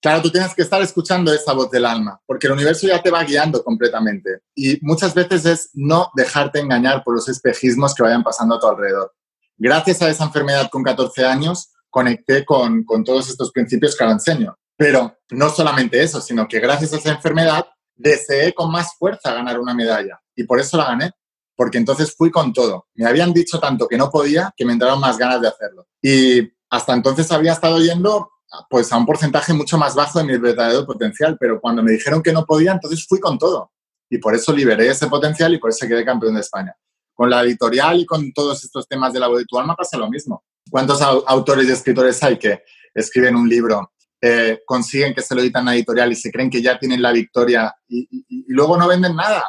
[0.02, 3.12] Claro, tú tienes que estar escuchando esa voz del alma, porque el universo ya te
[3.12, 4.40] va guiando completamente.
[4.56, 8.68] Y muchas veces es no dejarte engañar por los espejismos que vayan pasando a tu
[8.68, 9.14] alrededor.
[9.58, 14.14] Gracias a esa enfermedad con 14 años, conecté con, con todos estos principios que ahora
[14.14, 14.58] enseño.
[14.76, 19.60] Pero no solamente eso, sino que gracias a esa enfermedad deseé con más fuerza ganar
[19.60, 20.20] una medalla.
[20.36, 21.12] Y por eso la gané,
[21.56, 22.88] porque entonces fui con todo.
[22.96, 25.86] Me habían dicho tanto que no podía que me entraron más ganas de hacerlo.
[26.02, 28.32] Y hasta entonces había estado yendo
[28.70, 32.22] pues a un porcentaje mucho más bajo de mi verdadero potencial, pero cuando me dijeron
[32.22, 33.72] que no podía, entonces fui con todo.
[34.10, 36.76] Y por eso liberé ese potencial y por eso quedé campeón de España.
[37.14, 39.98] Con la editorial y con todos estos temas de la voz de tu alma pasa
[39.98, 40.44] lo mismo.
[40.70, 45.68] ¿Cuántos autores y escritores hay que escriben un libro, eh, consiguen que se lo editan
[45.68, 49.16] a editorial y se creen que ya tienen la victoria y, y, luego no venden
[49.16, 49.44] nada?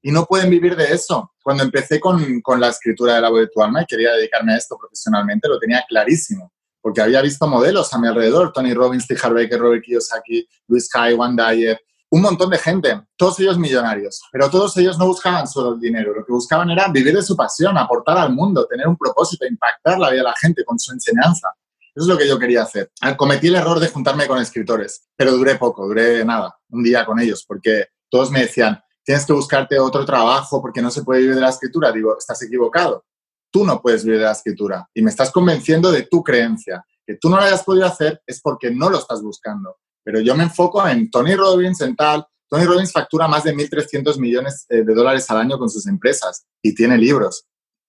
[0.00, 1.32] Y no pueden vivir de eso.
[1.42, 4.54] Cuando empecé con, con la escritura de la voz de tu alma y quería dedicarme
[4.54, 6.52] a esto profesionalmente, lo tenía clarísimo
[6.88, 9.14] porque había visto modelos a mi alrededor, Tony Robbins, T.
[9.14, 14.48] Baker, Robert Kiyosaki, Luis Kai, Juan Dyer, un montón de gente, todos ellos millonarios, pero
[14.48, 17.76] todos ellos no buscaban solo el dinero, lo que buscaban era vivir de su pasión,
[17.76, 21.50] aportar al mundo, tener un propósito, impactar la vida de la gente con su enseñanza.
[21.94, 22.90] Eso es lo que yo quería hacer.
[23.18, 27.20] Cometí el error de juntarme con escritores, pero duré poco, duré nada, un día con
[27.20, 31.34] ellos, porque todos me decían, tienes que buscarte otro trabajo porque no se puede vivir
[31.34, 31.92] de la escritura.
[31.92, 33.04] Digo, estás equivocado
[33.50, 36.84] tú no puedes vivir de la escritura y me estás convenciendo de tu creencia.
[37.06, 39.76] Que tú no lo hayas podido hacer es porque no lo estás buscando.
[40.04, 42.26] Pero yo me enfoco en Tony Robbins, en tal.
[42.48, 46.46] Tony Robbins factura más de 1.300 millones eh, de dólares al año con sus empresas
[46.62, 47.46] y tiene libros.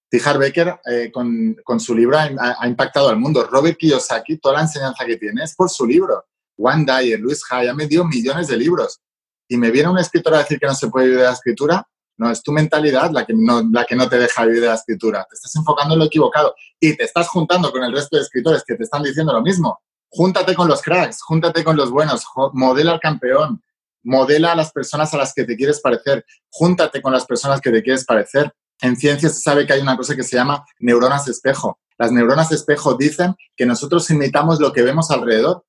[0.10, 3.46] Tijar Becker eh, con, su libro ha, impactado al mundo.
[3.46, 6.26] Robert Kiyosaki, toda la enseñanza que tiene es por su libro.
[6.58, 9.00] Juan Dyer, Luis Hay, ha dio millones de libros.
[9.48, 11.88] Y me viene un escritor a decir que no se puede vivir de la escritura,
[12.20, 14.74] no, es tu mentalidad la que no, la que no te deja vivir de la
[14.74, 15.26] escritura.
[15.30, 18.62] Te estás enfocando en lo equivocado y te estás juntando con el resto de escritores
[18.68, 19.80] que te están diciendo lo mismo.
[20.10, 23.64] Júntate con los cracks, júntate con los buenos, modela al campeón,
[24.04, 27.72] modela a las personas a las que te quieres parecer, júntate con las personas que
[27.72, 28.54] te quieres parecer.
[28.82, 31.80] En ciencia se sabe que hay una cosa que se llama neuronas espejo.
[31.98, 35.64] Las neuronas espejo dicen que nosotros imitamos lo que vemos alrededor.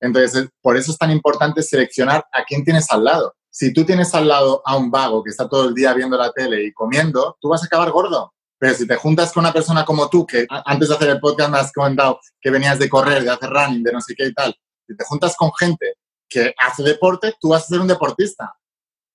[0.00, 4.14] Entonces, por eso es tan importante seleccionar a quién tienes al lado si tú tienes
[4.14, 7.36] al lado a un vago que está todo el día viendo la tele y comiendo,
[7.38, 8.32] tú vas a acabar gordo.
[8.58, 11.50] Pero si te juntas con una persona como tú, que antes de hacer el podcast
[11.50, 14.32] me has comentado que venías de correr, de hacer running, de no sé qué y
[14.32, 14.54] tal,
[14.86, 15.96] si te juntas con gente
[16.28, 18.54] que hace deporte, tú vas a ser un deportista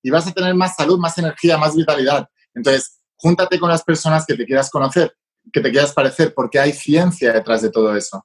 [0.04, 2.30] y vas a tener más salud, más energía, más vitalidad.
[2.54, 5.15] Entonces, júntate con las personas que te quieras conocer,
[5.52, 8.23] que te quieras parecer, porque hay ciencia detrás de todo eso.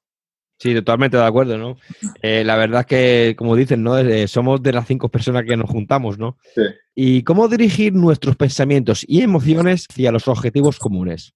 [0.62, 1.76] Sí, totalmente de acuerdo, ¿no?
[2.22, 3.98] Eh, la verdad es que, como dicen, ¿no?
[3.98, 6.38] Eh, somos de las cinco personas que nos juntamos, ¿no?
[6.54, 6.62] Sí.
[6.94, 11.34] ¿Y cómo dirigir nuestros pensamientos y emociones hacia los objetivos comunes?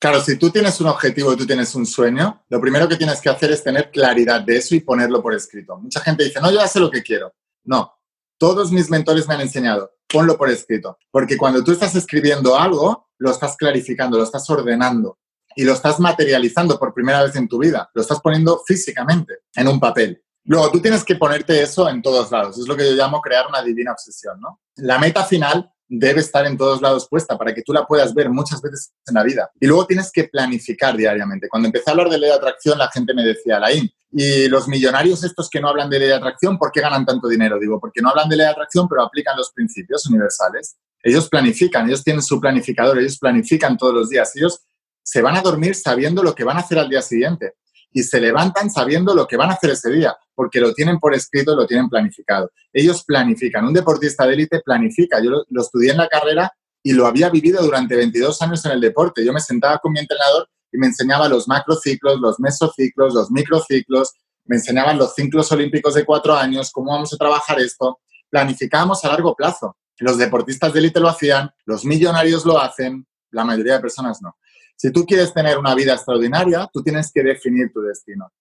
[0.00, 3.20] Claro, si tú tienes un objetivo y tú tienes un sueño, lo primero que tienes
[3.20, 5.78] que hacer es tener claridad de eso y ponerlo por escrito.
[5.78, 7.32] Mucha gente dice, no, yo ya sé lo que quiero.
[7.62, 7.92] No,
[8.36, 10.98] todos mis mentores me han enseñado, ponlo por escrito.
[11.12, 15.20] Porque cuando tú estás escribiendo algo, lo estás clarificando, lo estás ordenando
[15.60, 19.68] y lo estás materializando por primera vez en tu vida, lo estás poniendo físicamente en
[19.68, 20.24] un papel.
[20.44, 22.58] Luego, tú tienes que ponerte eso en todos lados.
[22.58, 24.62] Es lo que yo llamo crear una divina obsesión, ¿no?
[24.76, 28.30] La meta final debe estar en todos lados puesta para que tú la puedas ver
[28.30, 29.50] muchas veces en la vida.
[29.60, 31.46] Y luego tienes que planificar diariamente.
[31.50, 34.66] Cuando empecé a hablar de ley de atracción, la gente me decía, Laín, y los
[34.66, 37.58] millonarios estos que no hablan de ley de atracción, ¿por qué ganan tanto dinero?
[37.60, 40.78] Digo, porque no hablan de ley de atracción, pero aplican los principios universales.
[41.02, 44.34] Ellos planifican, ellos tienen su planificador, ellos planifican todos los días.
[44.36, 44.62] Ellos
[45.10, 47.54] se van a dormir sabiendo lo que van a hacer al día siguiente
[47.92, 51.12] y se levantan sabiendo lo que van a hacer ese día, porque lo tienen por
[51.12, 52.52] escrito, lo tienen planificado.
[52.72, 53.64] Ellos planifican.
[53.64, 55.20] Un deportista de élite planifica.
[55.20, 58.80] Yo lo, estudié en la carrera y lo había vivido durante 22 años en el
[58.80, 59.24] deporte.
[59.24, 64.12] Yo me sentaba con mi entrenador y me enseñaba los macrociclos, los mesociclos, los microciclos,
[64.44, 67.98] me enseñaban los ciclos olímpicos de cuatro años, cómo vamos a trabajar esto.
[68.30, 69.76] Planificábamos a largo plazo.
[69.98, 74.36] Los deportistas de élite lo hacían, los millonarios lo hacen, la mayoría de personas no.
[74.80, 78.32] Si tú quieres tener una vida extraordinaria, tú tienes que definir tu destino.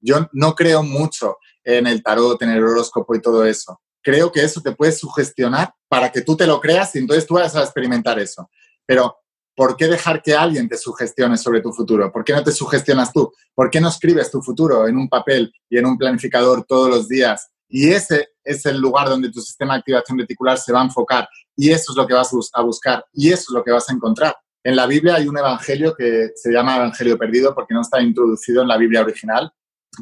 [0.00, 3.80] Yo no creo mucho en el tarot, en el horóscopo y todo eso.
[4.02, 7.34] Creo que eso te puede sugestionar para que tú te lo creas y entonces tú
[7.34, 8.50] vas a experimentar eso.
[8.84, 9.18] Pero,
[9.54, 12.10] ¿por qué dejar que alguien te sugestione sobre tu futuro?
[12.10, 13.32] ¿Por qué no te sugestionas tú?
[13.54, 17.06] ¿Por qué no escribes tu futuro en un papel y en un planificador todos los
[17.06, 17.50] días?
[17.68, 21.28] Y ese es el lugar donde tu sistema de activación reticular se va a enfocar.
[21.54, 23.06] Y eso es lo que vas a buscar.
[23.12, 24.34] Y eso es lo que vas a encontrar.
[24.66, 28.62] En la Biblia hay un evangelio que se llama Evangelio Perdido porque no está introducido
[28.62, 29.52] en la Biblia original,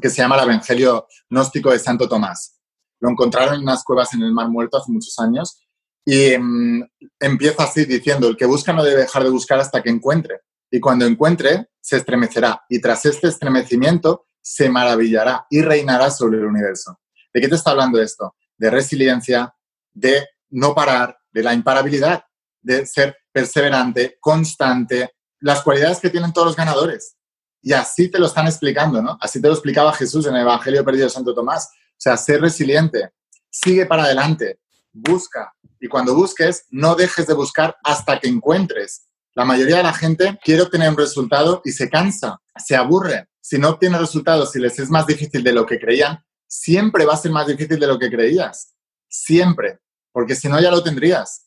[0.01, 2.61] que se llama el Evangelio Gnóstico de Santo Tomás.
[3.01, 5.61] Lo encontraron en unas cuevas en el Mar Muerto hace muchos años
[6.05, 6.85] y mm,
[7.19, 10.43] empieza así diciendo, el que busca no debe dejar de buscar hasta que encuentre.
[10.71, 12.63] Y cuando encuentre, se estremecerá.
[12.69, 17.01] Y tras este estremecimiento, se maravillará y reinará sobre el universo.
[17.35, 18.37] ¿De qué te está hablando esto?
[18.57, 19.53] De resiliencia,
[19.93, 22.25] de no parar, de la imparabilidad,
[22.61, 27.17] de ser perseverante, constante, las cualidades que tienen todos los ganadores.
[27.61, 29.17] Y así te lo están explicando, ¿no?
[29.21, 31.71] Así te lo explicaba Jesús en el Evangelio Perdido de Santo Tomás.
[31.93, 33.13] O sea, ser resiliente,
[33.51, 34.59] sigue para adelante,
[34.93, 35.53] busca.
[35.81, 39.09] Y cuando busques, no dejes de buscar hasta que encuentres.
[39.35, 43.29] La mayoría de la gente quiere obtener un resultado y se cansa, se aburre.
[43.41, 47.15] Si no obtiene resultados, si les es más difícil de lo que creían, siempre va
[47.15, 48.75] a ser más difícil de lo que creías.
[49.09, 49.79] Siempre.
[50.13, 51.47] Porque si no, ya lo tendrías.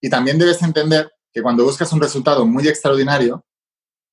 [0.00, 3.44] Y también debes entender que cuando buscas un resultado muy extraordinario,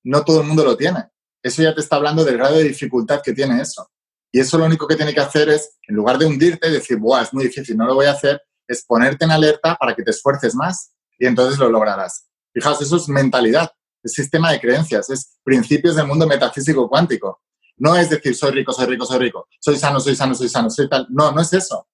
[0.03, 1.05] no todo el mundo lo tiene.
[1.43, 3.87] Eso ya te está hablando del grado de dificultad que tiene eso.
[4.31, 6.97] Y eso lo único que tiene que hacer es, en lugar de hundirte y decir,
[6.97, 10.01] Buah, es muy difícil, no lo voy a hacer, es ponerte en alerta para que
[10.01, 12.27] te esfuerces más y entonces lo lograrás.
[12.53, 17.41] Fijaos, eso es mentalidad, es sistema de creencias, es principios del mundo metafísico cuántico.
[17.77, 20.69] No es decir, soy rico, soy rico, soy rico, soy sano, soy sano, soy sano,
[20.69, 21.07] soy tal.
[21.09, 21.87] No, no es eso.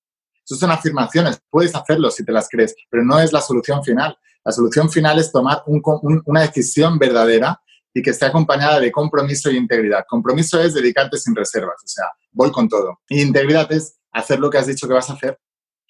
[0.46, 4.18] Eso son afirmaciones, puedes hacerlo si te las crees, pero no es la solución final.
[4.48, 7.62] La solución final es tomar una decisión verdadera
[7.94, 10.06] y que esté acompañada de compromiso y integridad.
[10.08, 13.02] Compromiso es dedicarte sin reservas, o sea, voy con todo.
[13.10, 15.38] Y integridad es hacer lo que has dicho que vas a hacer.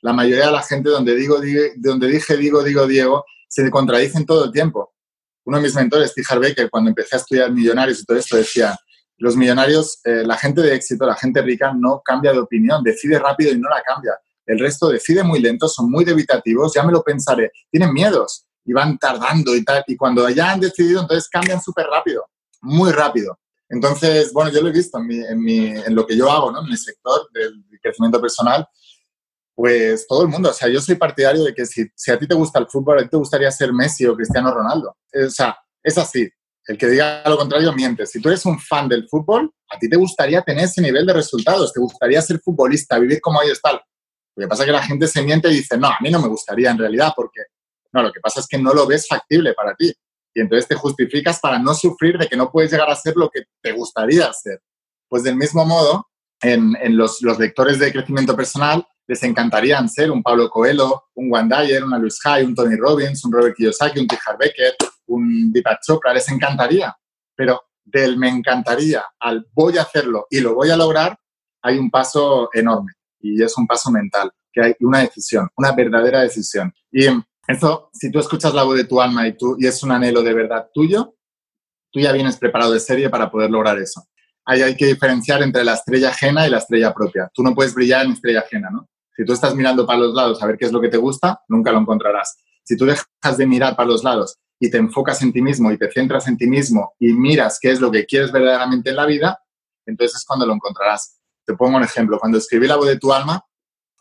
[0.02, 1.38] La mayoría de la gente donde, digo,
[1.76, 4.92] donde dije digo, digo, Diego, se contradicen todo el tiempo.
[5.46, 8.76] Uno de mis mentores, Tijar Baker, cuando empecé a estudiar millonarios y todo esto, decía,
[9.20, 13.20] los millonarios, eh, la gente de éxito, la gente rica, no cambia de opinión, decide
[13.20, 14.14] rápido y no la cambia.
[14.48, 18.74] El resto decide muy lento, son muy debitativos, ya me lo pensaré, tienen miedos y
[18.74, 19.84] van tardando y tal.
[19.88, 22.26] Y cuando ya han decidido, entonces cambian súper rápido,
[22.62, 23.40] muy rápido.
[23.70, 25.08] Entonces, bueno, yo lo he visto en,
[25.42, 26.62] mi, en, lo que yo hago, ¿no?
[26.62, 28.68] En mi sector del crecimiento personal,
[29.56, 32.28] pues todo el mundo, o sea, yo soy partidario de que si, si a ti
[32.28, 34.96] te gusta el fútbol, a ti te gustaría ser Messi o Cristiano Ronaldo.
[35.26, 36.30] O sea, es así.
[36.66, 38.06] El que diga lo contrario miente.
[38.06, 41.14] Si tú eres un fan del fútbol, a ti te gustaría tener ese nivel de
[41.14, 43.82] resultados, te gustaría ser futbolista, vivir como ellos tal.
[44.36, 46.22] Lo que pasa es que la gente se miente y dice, no, a mí no
[46.22, 47.42] me gustaría en realidad, porque
[47.94, 49.94] no, lo que pasa es que no lo ves factible para ti.
[50.34, 53.30] Y entonces te justificas para no sufrir de que no puedes llegar a ser lo
[53.30, 54.62] que te gustaría ser.
[55.10, 56.06] Pues del mismo modo,
[56.42, 61.84] en, los, lectores de crecimiento personal les encantaría ser un Pablo Coelho, un Juan Dyer,
[61.84, 64.76] una Luis Hay, un Tony Robbins, un Robert Kiyosaki, un Tijar Becker,
[65.08, 66.96] un Deepak Chopra, les encantaría.
[67.34, 71.18] Pero del me encantaría al voy a hacerlo y lo voy a lograr,
[71.62, 76.22] hay un paso enorme y es un paso mental, que hay una decisión, una verdadera
[76.22, 76.74] decisión.
[76.92, 77.08] Y
[77.48, 80.22] eso, si tú escuchas la voz de tu alma y, tú, y es un anhelo
[80.22, 81.16] de verdad tuyo,
[81.92, 84.08] tú ya vienes preparado de serie para poder lograr eso.
[84.46, 87.30] Ahí hay que diferenciar entre la estrella ajena y la estrella propia.
[87.34, 88.88] Tú no puedes brillar en estrella ajena, ¿no?
[89.16, 91.42] Si tú estás mirando para los lados a ver qué es lo que te gusta,
[91.48, 92.38] nunca lo encontrarás.
[92.64, 95.78] Si tú dejas de mirar para los lados y te enfocas en ti mismo y
[95.78, 99.06] te centras en ti mismo y miras qué es lo que quieres verdaderamente en la
[99.06, 99.40] vida,
[99.86, 101.20] entonces es cuando lo encontrarás.
[101.46, 102.20] Te pongo un ejemplo.
[102.20, 103.44] Cuando escribí La voz de tu alma,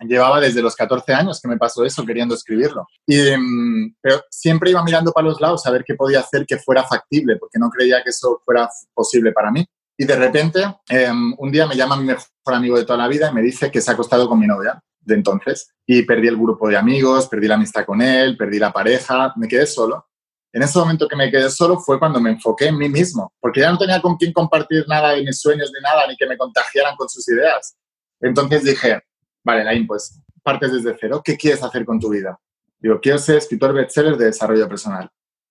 [0.01, 2.87] llevaba desde los 14 años que me pasó eso, queriendo escribirlo.
[3.07, 6.59] Y, mm, pero siempre iba mirando para los lados a ver qué podía hacer que
[6.59, 9.65] fuera factible, porque no creía que eso fuera posible para mí.
[9.99, 13.31] Y de repente, em, un día me llama mi mejor amigo de toda la vida
[13.31, 15.73] y me dice que se ha acostado con mi novia de entonces.
[15.87, 19.49] Y perdí el grupo de amigos, perdí la amistad con él, perdí la pareja, me
[19.49, 20.07] quedé solo.
[20.53, 23.61] En ese momento que me quedé solo fue cuando me enfoqué en mí mismo, porque
[23.61, 26.37] ya no tenía con quién compartir nada de mis sueños ni nada, ni que me
[26.37, 27.77] contagiaran con sus ideas.
[28.21, 29.03] Entonces dije,
[29.47, 32.39] vale, Lain, pues partes desde cero, ¿qué quieres hacer con tu vida?
[32.79, 35.09] Digo, quiero ser escritor bestseller de desarrollo personal.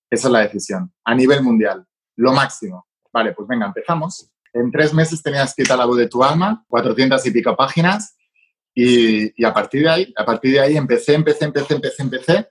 [0.09, 1.85] Esa es la decisión, a nivel mundial,
[2.17, 2.85] lo máximo.
[3.11, 4.29] Vale, pues venga, empezamos.
[4.53, 8.15] En tres meses tenía escrita La voz de tu alma, 400 y pico páginas,
[8.73, 12.49] y, y, a partir de ahí, a partir de ahí empecé, empecé, empecé, empecé, empecé,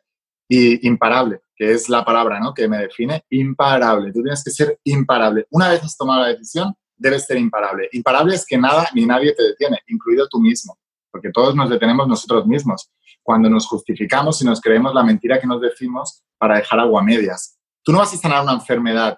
[0.48, 2.54] y imparable, que es la palabra ¿no?
[2.54, 4.12] que me define, imparable.
[4.12, 5.46] Tú tienes que ser imparable.
[5.50, 7.88] Una vez has tomado la decisión, debes ser imparable.
[7.92, 10.78] Imparable es que nada ni nadie te detiene, incluido tú mismo,
[11.14, 12.90] porque todos nos detenemos nosotros mismos
[13.22, 17.56] cuando nos justificamos y nos creemos la mentira que nos decimos para dejar agua medias.
[17.84, 19.16] Tú no vas a sanar una enfermedad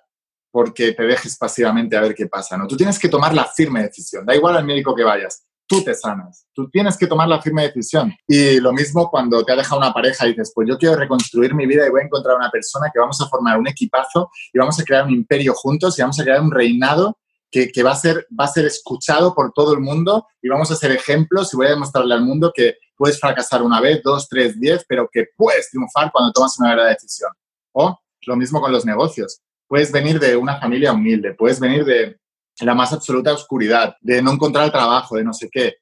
[0.51, 2.67] porque te dejes pasivamente a ver qué pasa, ¿no?
[2.67, 5.95] Tú tienes que tomar la firme decisión, da igual al médico que vayas, tú te
[5.95, 8.15] sanas, tú tienes que tomar la firme decisión.
[8.29, 11.55] Y lo mismo cuando te ha dejado una pareja y dices, pues yo quiero reconstruir
[11.55, 14.59] mi vida y voy a encontrar una persona que vamos a formar un equipazo y
[14.59, 17.17] vamos a crear un imperio juntos y vamos a crear un reinado
[17.57, 20.71] que, que va, a ser, va a ser escuchado por todo el mundo y vamos
[20.71, 24.29] a ser ejemplos y voy a demostrarle al mundo que puedes fracasar una vez, dos,
[24.29, 27.31] tres, diez, pero que puedes triunfar cuando tomas una verdadera decisión.
[27.73, 29.41] O lo mismo con los negocios.
[29.67, 32.19] Puedes venir de una familia humilde, puedes venir de
[32.61, 35.77] la más absoluta oscuridad, de no encontrar trabajo, de no sé qué,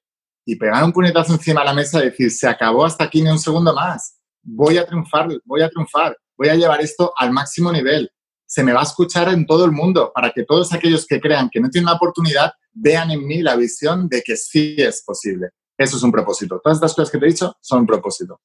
[0.47, 3.31] y pegar un puñetazo encima de la mesa y decir, se acabó hasta aquí ni
[3.31, 7.73] un segundo más, voy a triunfar, voy a triunfar, voy a llevar esto al máximo
[7.73, 8.11] nivel,
[8.55, 11.51] se me va a escuchar en todo el mundo para que todos aquellos que crean
[11.51, 15.49] que no tienen la oportunidad vean en mí la visión de que sí es posible.
[15.77, 16.61] Eso es un propósito.
[16.62, 18.40] Todas estas cosas que te he dicho son un propósito.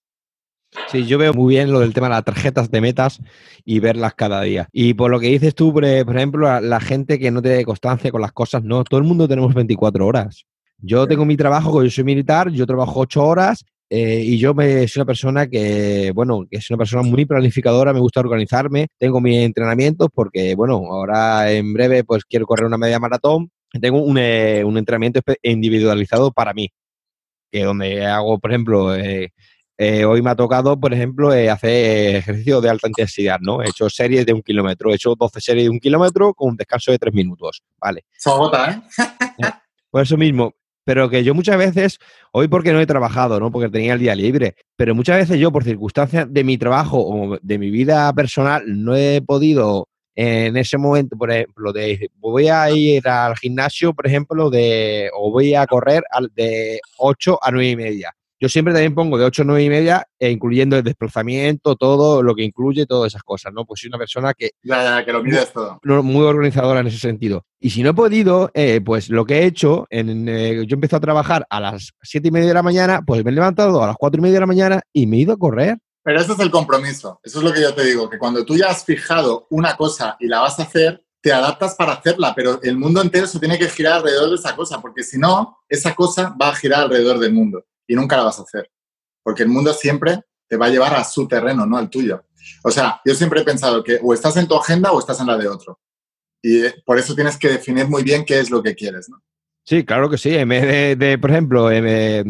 [0.88, 3.20] Sí, yo veo muy bien lo del tema de las tarjetas de metas
[3.64, 4.68] y verlas cada día.
[4.72, 8.22] Y por lo que dices tú, por ejemplo, la, gente que no tiene constancia con
[8.22, 10.48] las cosas, no, todo el mundo tenemos 24 horas.
[10.80, 14.88] Yo tengo mi trabajo, yo soy militar, yo trabajo 8 horas eh, y yo me,
[14.88, 19.20] soy una persona que, bueno, que es una persona muy planificadora, me gusta organizarme, tengo
[19.20, 24.18] mis entrenamientos porque, bueno, ahora en breve pues quiero correr una media maratón, tengo un,
[24.20, 26.70] eh, un entrenamiento individualizado para mí,
[27.52, 29.32] que donde hago, por ejemplo, eh,
[30.06, 33.64] hoy me ha tocado, por ejemplo, hacer ejercicio de alta intensidad, ¿no?
[33.64, 36.58] He hecho series de un kilómetro, he hecho 12 series de un kilómetro con un
[36.58, 38.04] descanso de tres minutos, ¿vale?
[38.12, 39.46] Se agota, ¿eh?
[39.90, 42.00] Por eso mismo, pero que yo muchas veces,
[42.32, 43.52] hoy porque no he trabajado, ¿no?
[43.52, 47.38] Porque tenía el día libre, pero muchas veces yo por circunstancias de mi trabajo o
[47.42, 52.70] de mi vida personal no he podido en ese momento, por ejemplo, de voy a
[52.72, 56.04] ir al gimnasio, por ejemplo, de, o voy a correr
[56.36, 58.14] de 8 a 9 y media.
[58.42, 62.24] Yo siempre también pongo de 8 a 9 y media, e incluyendo el desplazamiento, todo
[62.24, 63.66] lo que incluye, todas esas cosas, ¿no?
[63.66, 64.52] Pues soy una persona que...
[64.64, 65.78] Ya, ya, que lo mides todo.
[65.84, 67.44] Muy organizadora en ese sentido.
[67.60, 70.96] Y si no he podido, eh, pues lo que he hecho, en, eh, yo empecé
[70.96, 73.88] a trabajar a las 7 y media de la mañana, pues me he levantado a
[73.88, 75.78] las 4 y media de la mañana y me he ido a correr.
[76.02, 77.20] Pero ese es el compromiso.
[77.22, 80.16] Eso es lo que yo te digo, que cuando tú ya has fijado una cosa
[80.18, 83.60] y la vas a hacer, te adaptas para hacerla, pero el mundo entero se tiene
[83.60, 87.20] que girar alrededor de esa cosa, porque si no, esa cosa va a girar alrededor
[87.20, 88.72] del mundo y nunca la vas a hacer.
[89.22, 92.24] Porque el mundo siempre te va a llevar a su terreno, no al tuyo.
[92.64, 95.28] O sea, yo siempre he pensado que o estás en tu agenda o estás en
[95.28, 95.80] la de otro.
[96.42, 99.22] Y eh, por eso tienes que definir muy bien qué es lo que quieres, ¿no?
[99.66, 100.36] Sí, claro que sí.
[100.36, 102.24] En vez de, por ejemplo, de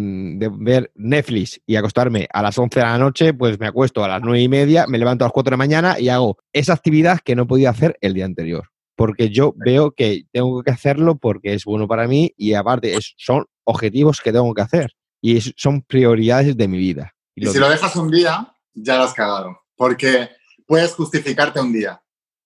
[0.60, 4.22] ver Netflix y acostarme a las 11 de la noche, pues me acuesto a las
[4.22, 7.20] 9 y media, me levanto a las 4 de la mañana y hago esa actividad
[7.20, 8.70] que no podía hacer el día anterior.
[8.98, 13.46] Porque yo veo que tengo que hacerlo porque es bueno para mí y aparte son
[13.64, 14.92] objetivos que tengo que hacer
[15.22, 17.14] y son prioridades de mi vida.
[17.36, 20.30] Y, si lo dejas un día, ya lo has cagado, porque
[20.66, 22.02] puedes justificarte un día.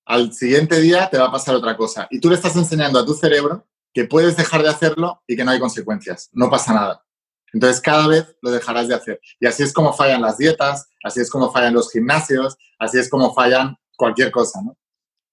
[0.05, 2.07] Al siguiente día te va a pasar otra cosa.
[2.11, 5.43] Y tú le estás enseñando a tu cerebro que puedes dejar de hacerlo y que
[5.43, 6.29] no hay consecuencias.
[6.33, 7.05] No pasa nada.
[7.53, 9.21] Entonces cada vez lo dejarás de hacer.
[9.39, 13.09] Y así es como fallan las dietas, así es como fallan los gimnasios, así es
[13.09, 14.75] como fallan cualquier cosa, ¿no?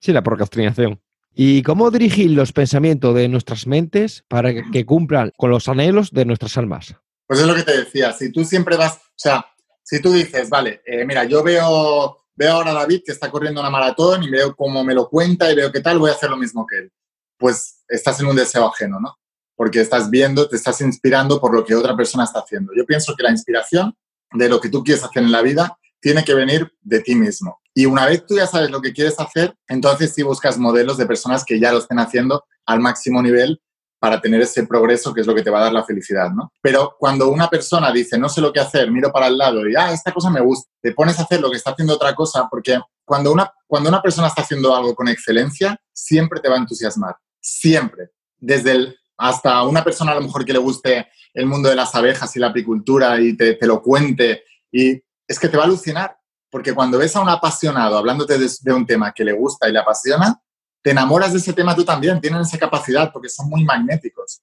[0.00, 1.00] Sí, la procrastinación.
[1.34, 6.24] ¿Y cómo dirigir los pensamientos de nuestras mentes para que cumplan con los anhelos de
[6.24, 6.96] nuestras almas?
[7.30, 9.46] Pues es lo que te decía, si tú siempre vas, o sea,
[9.84, 13.60] si tú dices, vale, eh, mira, yo veo, veo ahora a David que está corriendo
[13.60, 16.28] una maratón y veo cómo me lo cuenta y veo qué tal, voy a hacer
[16.28, 16.92] lo mismo que él.
[17.38, 19.16] Pues estás en un deseo ajeno, ¿no?
[19.54, 22.72] Porque estás viendo, te estás inspirando por lo que otra persona está haciendo.
[22.76, 23.96] Yo pienso que la inspiración
[24.32, 27.60] de lo que tú quieres hacer en la vida tiene que venir de ti mismo.
[27.72, 31.06] Y una vez tú ya sabes lo que quieres hacer, entonces sí buscas modelos de
[31.06, 33.62] personas que ya lo estén haciendo al máximo nivel
[34.00, 36.52] para tener ese progreso que es lo que te va a dar la felicidad, ¿no?
[36.62, 39.76] Pero cuando una persona dice, no sé lo que hacer, miro para el lado y,
[39.76, 42.48] ah, esta cosa me gusta, te pones a hacer lo que está haciendo otra cosa,
[42.50, 46.60] porque cuando una, cuando una persona está haciendo algo con excelencia, siempre te va a
[46.60, 48.08] entusiasmar, siempre.
[48.38, 51.94] Desde el, hasta una persona a lo mejor que le guste el mundo de las
[51.94, 54.98] abejas y la apicultura y te, lo cuente, y
[55.28, 56.16] es que te va a alucinar,
[56.50, 59.78] porque cuando ves a un apasionado hablándote de un tema que le gusta y le
[59.78, 60.40] apasiona,
[60.82, 64.40] te enamoras de ese tema tú también, tienen esa capacidad porque son muy magnéticos.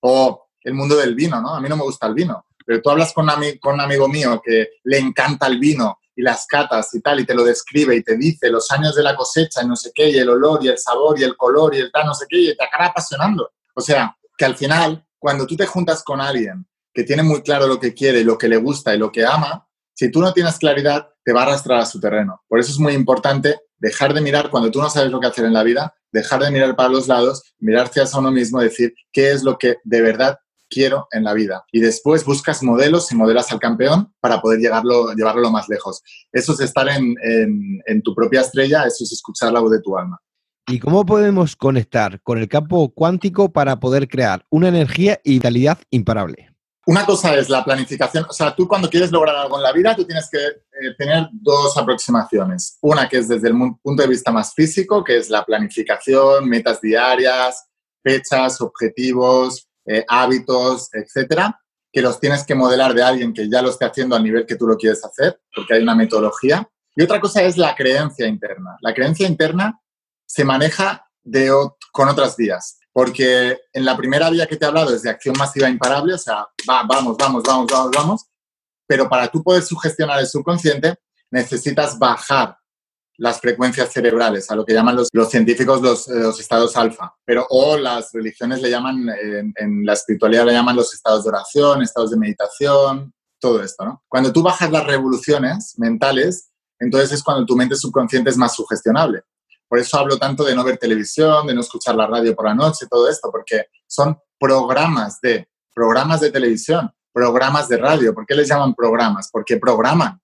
[0.00, 1.54] O el mundo del vino, ¿no?
[1.54, 3.28] A mí no me gusta el vino, pero tú hablas con,
[3.60, 7.24] con un amigo mío que le encanta el vino y las catas y tal, y
[7.24, 10.10] te lo describe y te dice los años de la cosecha y no sé qué,
[10.10, 12.38] y el olor y el sabor y el color y el tal, no sé qué,
[12.38, 13.50] y te acaba apasionando.
[13.74, 17.66] O sea, que al final, cuando tú te juntas con alguien que tiene muy claro
[17.66, 20.58] lo que quiere, lo que le gusta y lo que ama, si tú no tienes
[20.58, 22.42] claridad, te va a arrastrar a su terreno.
[22.48, 25.44] Por eso es muy importante dejar de mirar cuando tú no sabes lo que hacer
[25.44, 29.32] en la vida, dejar de mirar para los lados, mirarse a uno mismo, decir qué
[29.32, 30.38] es lo que de verdad
[30.68, 31.64] quiero en la vida.
[31.72, 36.02] Y después buscas modelos y modelas al campeón para poder llevarlo, llevarlo más lejos.
[36.32, 37.14] Eso es estar en,
[37.86, 40.18] en tu propia estrella, eso es escuchar la voz de tu alma.
[40.66, 45.78] ¿Y cómo podemos conectar con el campo cuántico para poder crear una energía y vitalidad
[45.90, 46.49] imparable?
[46.90, 49.94] Una cosa es la planificación, o sea, tú cuando quieres lograr algo en la vida,
[49.94, 52.78] tú tienes que eh, tener dos aproximaciones.
[52.80, 56.80] Una que es desde el punto de vista más físico, que es la planificación, metas
[56.80, 57.64] diarias,
[58.02, 61.60] fechas, objetivos, eh, hábitos, etcétera,
[61.92, 64.56] que los tienes que modelar de alguien que ya lo esté haciendo al nivel que
[64.56, 66.68] tú lo quieres hacer, porque hay una metodología.
[66.96, 68.76] Y otra cosa es la creencia interna.
[68.80, 69.80] La creencia interna
[70.26, 71.08] se maneja
[71.92, 72.79] con otras vías.
[72.92, 76.18] Porque en la primera vía que te he hablado es de acción masiva imparable, o
[76.18, 78.26] sea, va, vamos, vamos, vamos, vamos, vamos,
[78.86, 80.96] pero para tú poder sugestionar el subconsciente
[81.30, 82.56] necesitas bajar
[83.16, 87.46] las frecuencias cerebrales, a lo que llaman los, los científicos los, los, estados alfa, pero
[87.50, 91.82] o las religiones le llaman, en, en, la espiritualidad le llaman los estados de oración,
[91.82, 94.02] estados de meditación, todo esto, ¿no?
[94.08, 99.22] Cuando tú bajas las revoluciones mentales, entonces es cuando tu mente subconsciente es más sugestionable.
[99.70, 102.54] Por eso hablo tanto de no ver televisión, de no escuchar la radio por la
[102.56, 108.12] noche, todo esto, porque son programas de, programas de televisión, programas de radio.
[108.12, 109.30] ¿Por qué les llaman programas?
[109.30, 110.20] Porque programan.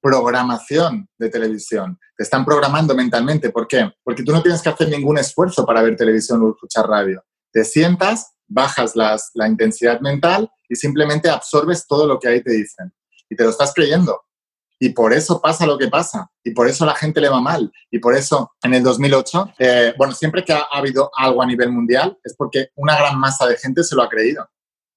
[0.00, 1.98] Programación de televisión.
[2.16, 3.50] Te están programando mentalmente.
[3.50, 3.90] ¿Por qué?
[4.04, 7.20] Porque tú no tienes que hacer ningún esfuerzo para ver televisión o escuchar radio.
[7.50, 12.52] Te sientas, bajas las, la intensidad mental y simplemente absorbes todo lo que ahí te
[12.52, 12.94] dicen.
[13.28, 14.22] Y te lo estás creyendo.
[14.80, 16.30] Y por eso pasa lo que pasa.
[16.44, 17.70] Y por eso la gente le va mal.
[17.90, 21.72] Y por eso en el 2008, eh, bueno, siempre que ha, habido algo a nivel
[21.72, 24.48] mundial es porque una gran masa de gente se lo ha creído.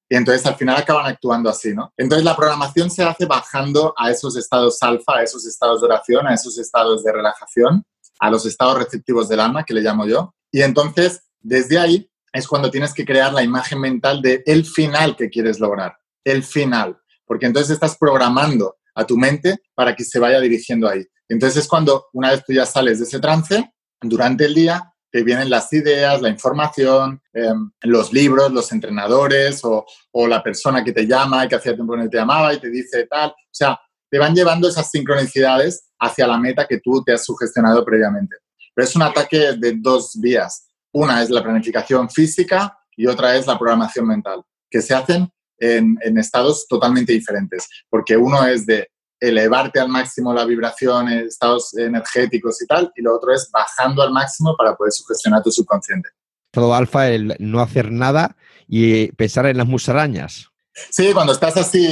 [0.07, 1.93] Y entonces al final acaban actuando así, ¿no?
[1.97, 6.27] Entonces la programación se hace bajando a esos estados alfa, a esos estados de oración,
[6.27, 7.83] a esos estados de relajación,
[8.19, 10.35] a los estados receptivos del alma, que le llamo yo.
[10.51, 15.15] Y entonces, desde ahí es cuando tienes que crear la imagen mental de el final
[15.15, 15.97] que quieres lograr.
[16.23, 16.97] El final.
[17.25, 21.05] Porque entonces estás programando a tu mente para que se vaya dirigiendo ahí.
[21.27, 23.71] Entonces es cuando una vez tú ya sales de ese trance,
[24.01, 29.85] durante el día te vienen las ideas, la información, em, los libros, los entrenadores o,
[30.27, 32.69] la persona que te llama y que hacía tiempo que no te llamaba y te
[32.69, 33.29] dice tal.
[33.29, 33.77] O sea,
[34.09, 38.37] te van llevando esas sincronicidades hacia la meta que tú te has sugestionado previamente.
[38.73, 40.67] Pero es un ataque de dos vías.
[40.93, 45.29] Una es la planificación física y otra es la programación mental, que se hacen
[45.61, 48.89] en, estados totalmente diferentes, porque uno es de
[49.21, 54.11] elevarte al máximo la vibración, estados energéticos y tal, y lo otro es bajando al
[54.11, 56.09] máximo para poder sugestionar tu subconsciente.
[56.49, 58.35] Todo alfa, el no hacer nada
[58.67, 60.49] y pensar en las musarañas.
[60.89, 61.87] Sí, cuando estás así,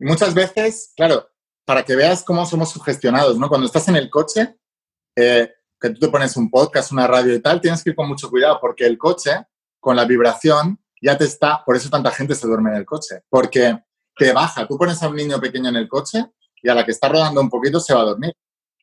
[0.00, 1.28] muchas veces, claro,
[1.64, 3.48] para que veas cómo somos sugestionados, ¿no?
[3.48, 4.56] Cuando estás en el coche,
[5.16, 8.08] eh, que tú te pones un podcast, una radio y tal, tienes que ir con
[8.08, 9.30] mucho cuidado porque el coche,
[9.78, 13.22] con la vibración, ya te está, por eso tanta gente se duerme en el coche,
[13.28, 13.78] porque
[14.16, 16.24] te baja, tú pones a un niño pequeño en el coche
[16.64, 18.32] y a la que está rodando un poquito se va a dormir.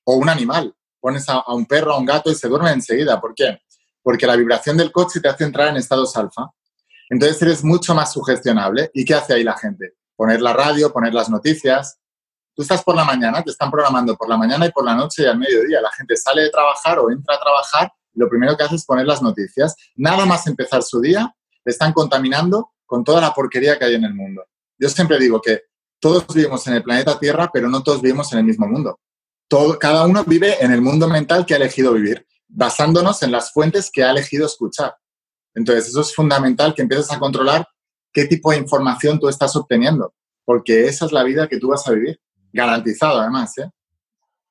[0.05, 3.19] O un animal, pones a, un perro, a un gato y se duerme enseguida.
[3.19, 3.59] ¿Por qué?
[4.03, 6.51] Porque la vibración del coche te hace entrar en estados alfa.
[7.09, 8.91] Entonces eres mucho más sugestionable.
[8.93, 9.95] ¿Y qué hace ahí la gente?
[10.15, 11.97] Poner la radio, poner las noticias.
[12.55, 15.23] Tú estás por la mañana, te están programando por la mañana y por la noche
[15.23, 15.81] y al mediodía.
[15.81, 19.05] La gente sale de trabajar o entra a trabajar lo primero que hace es poner
[19.05, 19.75] las noticias.
[19.95, 24.13] Nada más empezar su día, están contaminando con toda la porquería que hay en el
[24.13, 24.43] mundo.
[24.77, 25.63] Yo siempre digo que
[26.01, 28.99] todos vivimos en el planeta Tierra, pero no todos vivimos en el mismo mundo.
[29.47, 33.53] Todo, cada uno vive en el mundo mental que ha elegido vivir, basándonos en las
[33.53, 34.95] fuentes que ha elegido escuchar.
[35.53, 37.67] Entonces, eso es fundamental que empieces a controlar
[38.11, 41.87] qué tipo de información tú estás obteniendo, porque esa es la vida que tú vas
[41.87, 42.19] a vivir,
[42.51, 43.55] garantizado además.
[43.59, 43.69] ¿eh?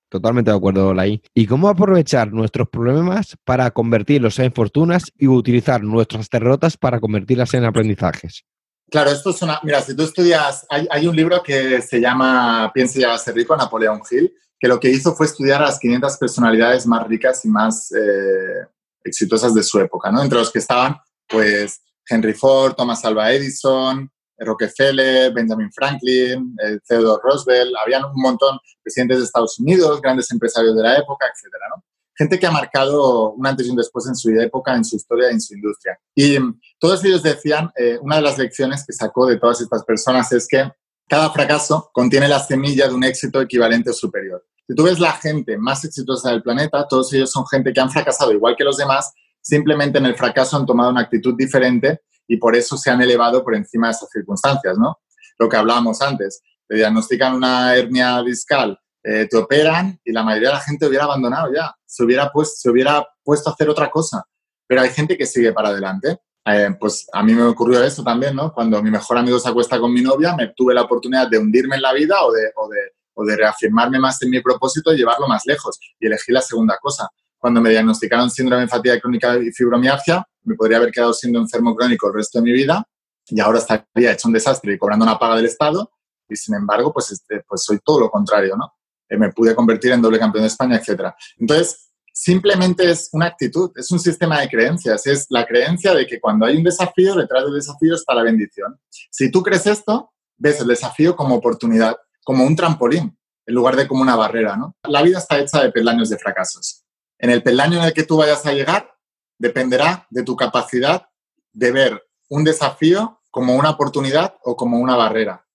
[0.08, 1.20] Totalmente de acuerdo, Lai.
[1.34, 7.54] ¿Y cómo aprovechar nuestros problemas para convertirlos en fortunas y utilizar nuestras derrotas para convertirlas
[7.54, 8.44] en aprendizajes?
[8.90, 9.40] Claro, esto es.
[9.62, 10.66] Mira, si tú estudias...
[10.68, 14.90] Hay, un libro que se llama Piensa y ser rico, Napoleón Hill, que lo que
[14.90, 18.66] hizo fue estudiar a las 500 personalidades más ricas y más eh,
[19.04, 20.22] exitosas de su época, ¿no?
[20.22, 20.96] Entre los que estaban,
[21.28, 28.56] pues, Henry Ford, Thomas Alva Edison, Rockefeller, Benjamin Franklin, eh, Theodore Roosevelt, habían un montón
[28.56, 31.84] de presidentes de Estados Unidos, grandes empresarios de la época, etcétera, ¿no?
[32.20, 35.30] Gente que ha marcado un antes y un después en su época, en su historia
[35.30, 35.98] en su industria.
[36.14, 39.82] Y mm, todos ellos decían, eh, una de las lecciones que sacó de todas estas
[39.84, 40.70] personas es que
[41.08, 44.44] cada fracaso contiene la semilla de un éxito equivalente o superior.
[44.68, 47.90] Si tú ves la gente más exitosa del planeta, todos ellos son gente que han
[47.90, 52.36] fracasado igual que los demás, simplemente en el fracaso han tomado una actitud diferente y
[52.36, 54.98] por eso se han elevado por encima de esas circunstancias, ¿no?
[55.38, 60.48] Lo que hablábamos antes, te diagnostican una hernia discal, eh, te operan y la mayoría
[60.48, 63.90] de la gente hubiera abandonado ya, se hubiera, puesto, se hubiera puesto a hacer otra
[63.90, 64.24] cosa.
[64.66, 66.18] Pero hay gente que sigue para adelante.
[66.46, 68.52] Eh, pues a mí me ocurrió eso también, ¿no?
[68.52, 71.76] Cuando mi mejor amigo se acuesta con mi novia, me tuve la oportunidad de hundirme
[71.76, 72.78] en la vida o de, o de,
[73.14, 75.78] o de reafirmarme más en mi propósito y llevarlo más lejos.
[75.98, 77.08] Y elegí la segunda cosa.
[77.38, 81.74] Cuando me diagnosticaron síndrome de fatiga crónica y fibromialgia, me podría haber quedado siendo enfermo
[81.74, 82.86] crónico el resto de mi vida
[83.26, 85.90] y ahora estaría hecho un desastre y cobrando una paga del Estado
[86.28, 88.72] y sin embargo, pues, este, pues soy todo lo contrario, ¿no?
[89.10, 91.12] Eh, me pude convertir en doble campeón de España, etc.
[91.38, 96.20] Entonces, simplemente es una actitud, es un sistema de creencias, es la creencia de que
[96.20, 98.78] cuando hay un desafío, detrás del desafío está la bendición.
[99.10, 103.88] Si tú crees esto, ves el desafío como oportunidad, como un trampolín, en lugar de
[103.88, 104.76] como una barrera, ¿no?
[104.84, 106.84] La vida está hecha de peldaños de fracasos.
[107.18, 108.94] En el peldaño en el que tú vayas a llegar,
[109.38, 111.06] dependerá de tu capacidad
[111.52, 115.46] de ver un desafío como una oportunidad o como una barrera.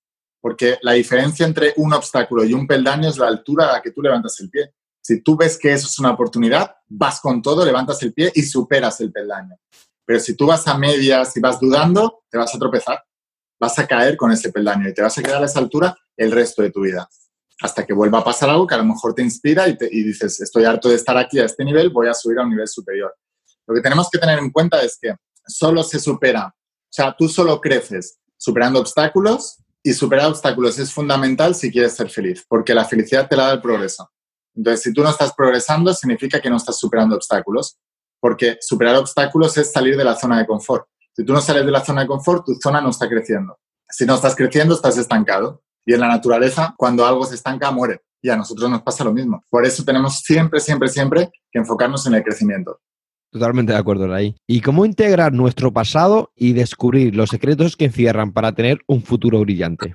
[0.45, 3.89] Porque la diferencia entre un obstáculo y un peldaño es la altura a la que
[3.89, 4.75] tú levantas el pie.
[5.01, 8.43] Si tú ves que eso es una oportunidad, vas con todo, levantas el pie y
[8.43, 9.55] superas el peldaño.
[10.05, 13.03] Pero si tú vas a medias y vas dudando, te vas a tropezar.
[13.59, 16.31] Vas a caer con ese peldaño y te vas a quedar a esa altura el
[16.31, 17.09] resto de tu vida.
[17.61, 20.39] Hasta que vuelva a pasar algo que a lo mejor te inspira y, y dices,
[20.41, 23.15] estoy harto de estar aquí a este nivel, voy a subir a un nivel superior.
[23.65, 25.15] Lo que tenemos que tener en cuenta es que
[25.47, 31.53] solo se supera, o sea, tú solo creces superando obstáculos y superar obstáculos es fundamental
[31.53, 34.09] si quieres ser feliz, porque la felicidad te la da el progreso.
[34.55, 37.77] Entonces, si tú no estás progresando, significa que no estás superando obstáculos,
[38.19, 40.87] porque superar obstáculos es salir de la zona de confort.
[41.15, 43.59] Si tú no sales de la zona de confort, tu zona no está creciendo.
[43.87, 45.61] Si no estás creciendo, estás estancado.
[45.85, 48.01] Y en la naturaleza, cuando algo se estanca, muere.
[48.23, 49.43] Y a nosotros nos pasa lo mismo.
[49.51, 52.79] Por eso tenemos siempre, siempre, siempre que enfocarnos en el crecimiento.
[53.35, 54.33] Totalmente de acuerdo, ahí.
[54.47, 59.41] ¿Y cómo integrar nuestro pasado y descubrir los secretos que encierran para tener un futuro
[59.41, 59.93] brillante?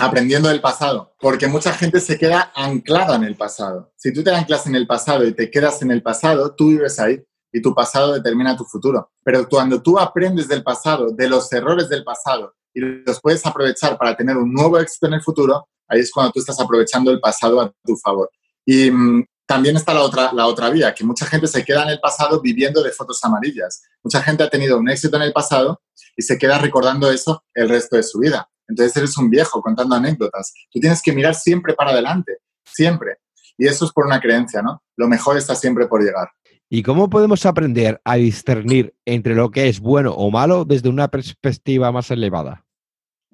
[0.00, 3.92] Aprendiendo del pasado, porque mucha gente se queda anclada en el pasado.
[3.94, 6.98] Si tú te anclas en el pasado y te quedas en el pasado, tú vives
[6.98, 7.22] ahí
[7.52, 9.12] y tu pasado determina tu futuro.
[9.22, 13.96] Pero cuando tú aprendes del pasado, de los errores del pasado y los puedes aprovechar
[13.96, 17.20] para tener un nuevo éxito en el futuro, ahí es cuando tú estás aprovechando el
[17.20, 18.28] pasado a tu favor.
[18.66, 21.88] Y mm, también está la otra, la otra vía, que mucha gente se queda en
[21.88, 23.82] el pasado viviendo de fotos amarillas.
[24.00, 25.82] Mucha gente ha tenido un éxito en el pasado
[26.16, 28.48] y se queda recordando eso el resto de su vida.
[28.68, 30.54] Entonces eres un viejo contando anécdotas.
[30.70, 33.16] Tú tienes que mirar siempre para adelante, siempre.
[33.58, 34.84] Y eso es por una creencia, ¿no?
[34.96, 36.28] Lo mejor está siempre por llegar.
[36.68, 41.08] ¿Y cómo podemos aprender a discernir entre lo que es bueno o malo desde una
[41.08, 42.64] perspectiva más elevada?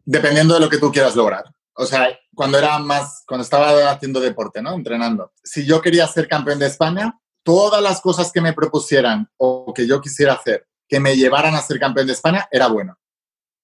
[0.07, 1.45] Dependiendo de lo que tú quieras lograr
[1.77, 4.75] o sea, cuando era más, cuando estaba haciendo deporte, ¿no?
[4.75, 5.33] Entrenando.
[5.43, 9.87] Si yo quería ser campeón de España, todas las cosas que me propusieran o que
[9.87, 12.99] yo quisiera hacer que me llevaran a ser campeón de España era bueno.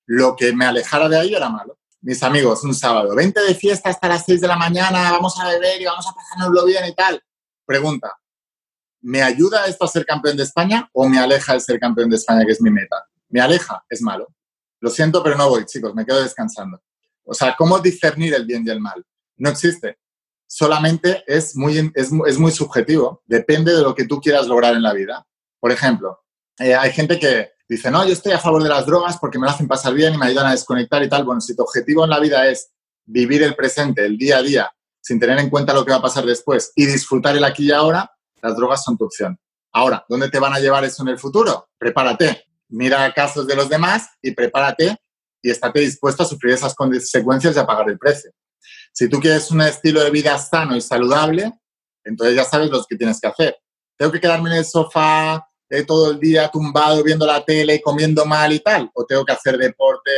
[0.07, 1.79] Lo que me alejara de ahí era malo.
[2.01, 5.49] Mis amigos, un sábado, 20 de fiesta hasta las 6 de la mañana, vamos a
[5.49, 7.23] beber y vamos a pasárnoslo bien y tal.
[7.65, 8.13] Pregunta,
[9.03, 12.17] ¿me ayuda esto a ser campeón de España o me aleja de ser campeón de
[12.17, 13.07] España, que es mi meta?
[13.29, 14.27] Me aleja, es malo.
[14.81, 16.83] Lo siento, pero no voy, chicos, me quedo descansando.
[17.25, 19.05] O sea, ¿cómo discernir el bien y el mal?
[19.37, 19.99] No existe.
[20.47, 23.23] Solamente es muy, es, muy subjetivo.
[23.27, 25.27] Depende de lo que tú quieras lograr en la vida.
[25.59, 26.21] Por ejemplo,
[26.59, 29.47] eh, hay gente que dice, no, yo estoy a favor de las drogas porque me
[29.47, 31.25] lo hacen pasar bien y me ayudan a desconectar y tal.
[31.25, 32.71] Bueno, si tu objetivo en la vida es
[33.05, 34.71] vivir el presente, el día a día,
[35.01, 37.73] sin tener en cuenta lo que va a pasar después y disfrutar el aquí y
[37.73, 38.11] ahora,
[38.43, 39.39] las drogas son tu opción.
[39.73, 41.69] Ahora, ¿dónde te van a llevar eso en el futuro?
[41.79, 42.45] Prepárate.
[42.69, 44.99] Mira casos de los demás y prepárate
[45.43, 48.31] y estate dispuesto a sufrir esas consecuencias y a pagar el precio.
[48.93, 51.53] Si tú quieres un estilo de vida sano y saludable,
[52.05, 53.57] entonces ya sabes lo que tienes que hacer.
[53.97, 58.25] ¿Tengo que quedarme en el sofá eh, todo el día tumbado viendo la tele, comiendo
[58.25, 58.91] mal y tal?
[58.95, 60.11] ¿O tengo que hacer deporte,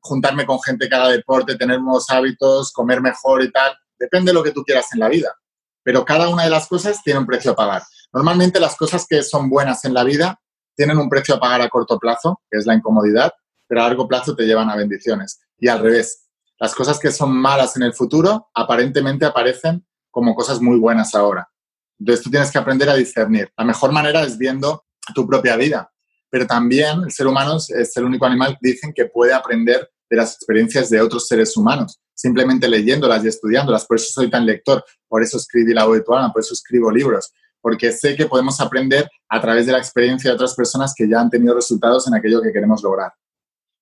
[0.00, 3.76] juntarme con gente que haga deporte, tener nuevos hábitos, comer mejor y tal?
[3.98, 5.34] Depende de lo que tú quieras en la vida.
[5.82, 7.82] Pero cada una de las cosas tiene un precio a pagar.
[8.12, 10.40] Normalmente las cosas que son buenas en la vida
[10.76, 13.32] tienen un precio a pagar a corto plazo, que es la incomodidad,
[13.70, 15.40] pero a largo plazo te llevan a bendiciones.
[15.56, 16.26] Y al revés,
[16.58, 21.48] las cosas que son malas en el futuro aparentemente aparecen como cosas muy buenas ahora.
[21.96, 23.52] Entonces tú tienes que aprender a discernir.
[23.56, 25.88] La mejor manera es viendo tu propia vida,
[26.28, 30.34] pero también el ser humano es el único animal, dicen, que puede aprender de las
[30.34, 33.86] experiencias de otros seres humanos, simplemente leyéndolas y estudiándolas.
[33.86, 37.92] Por eso soy tan lector, por eso escribí La alma, por eso escribo libros, porque
[37.92, 41.30] sé que podemos aprender a través de la experiencia de otras personas que ya han
[41.30, 43.12] tenido resultados en aquello que queremos lograr.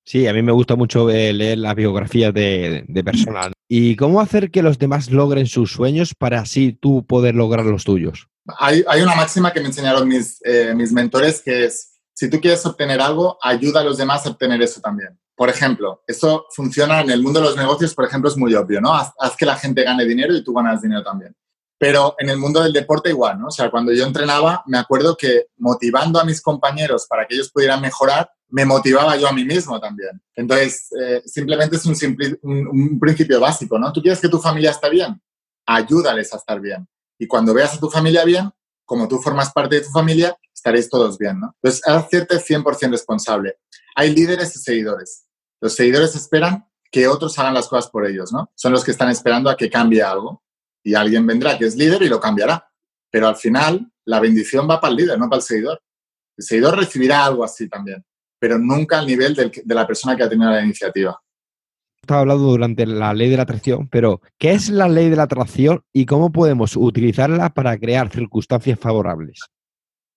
[0.09, 3.49] Sí, a mí me gusta mucho eh, leer las biografías de, de personas.
[3.69, 7.85] ¿Y cómo hacer que los demás logren sus sueños para así tú poder lograr los
[7.85, 8.27] tuyos?
[8.59, 12.65] Hay, una máxima que me enseñaron mis, eh, mis mentores que es, si tú quieres
[12.65, 15.11] obtener algo, ayuda a los demás a obtener eso también.
[15.37, 18.81] Por ejemplo, eso funciona en el mundo de los negocios, por ejemplo, es muy obvio,
[18.81, 18.95] ¿no?
[18.95, 21.37] haz que la gente gane dinero y tú ganas dinero también.
[21.79, 23.47] Pero en el mundo del deporte igual, ¿no?
[23.47, 27.51] O sea, cuando yo entrenaba, me acuerdo que motivando a mis compañeros para que ellos
[27.51, 30.21] pudieran mejorar, me motivaba yo a mí mismo también.
[30.35, 31.97] Entonces, eh, simplemente es un,
[32.43, 33.93] un, principio básico, ¿no?
[33.93, 35.21] Tú quieres que tu familia esté bien,
[35.67, 36.89] ayúdales a estar bien.
[37.19, 38.51] Y cuando veas a tu familia bien,
[38.85, 41.55] como tú formas parte de tu familia, estaréis todos bien, ¿no?
[41.63, 43.57] Entonces, hacerte 100% responsable.
[43.95, 45.27] Hay líderes y seguidores.
[45.61, 48.51] Los seguidores esperan que otros hagan las cosas por ellos, ¿no?
[48.55, 50.43] Son los que están esperando a que cambie algo
[50.83, 52.69] y alguien vendrá que es líder y lo cambiará.
[53.11, 55.81] Pero al final, la bendición va para el líder, no para el seguidor.
[56.37, 58.05] El seguidor recibirá algo así también,
[58.39, 61.21] pero nunca al nivel de la persona que ha tenido la iniciativa.
[62.01, 65.25] Estaba hablando durante la ley de la atracción, pero ¿qué es la ley de la
[65.25, 69.41] atracción y cómo podemos utilizarla para crear circunstancias favorables?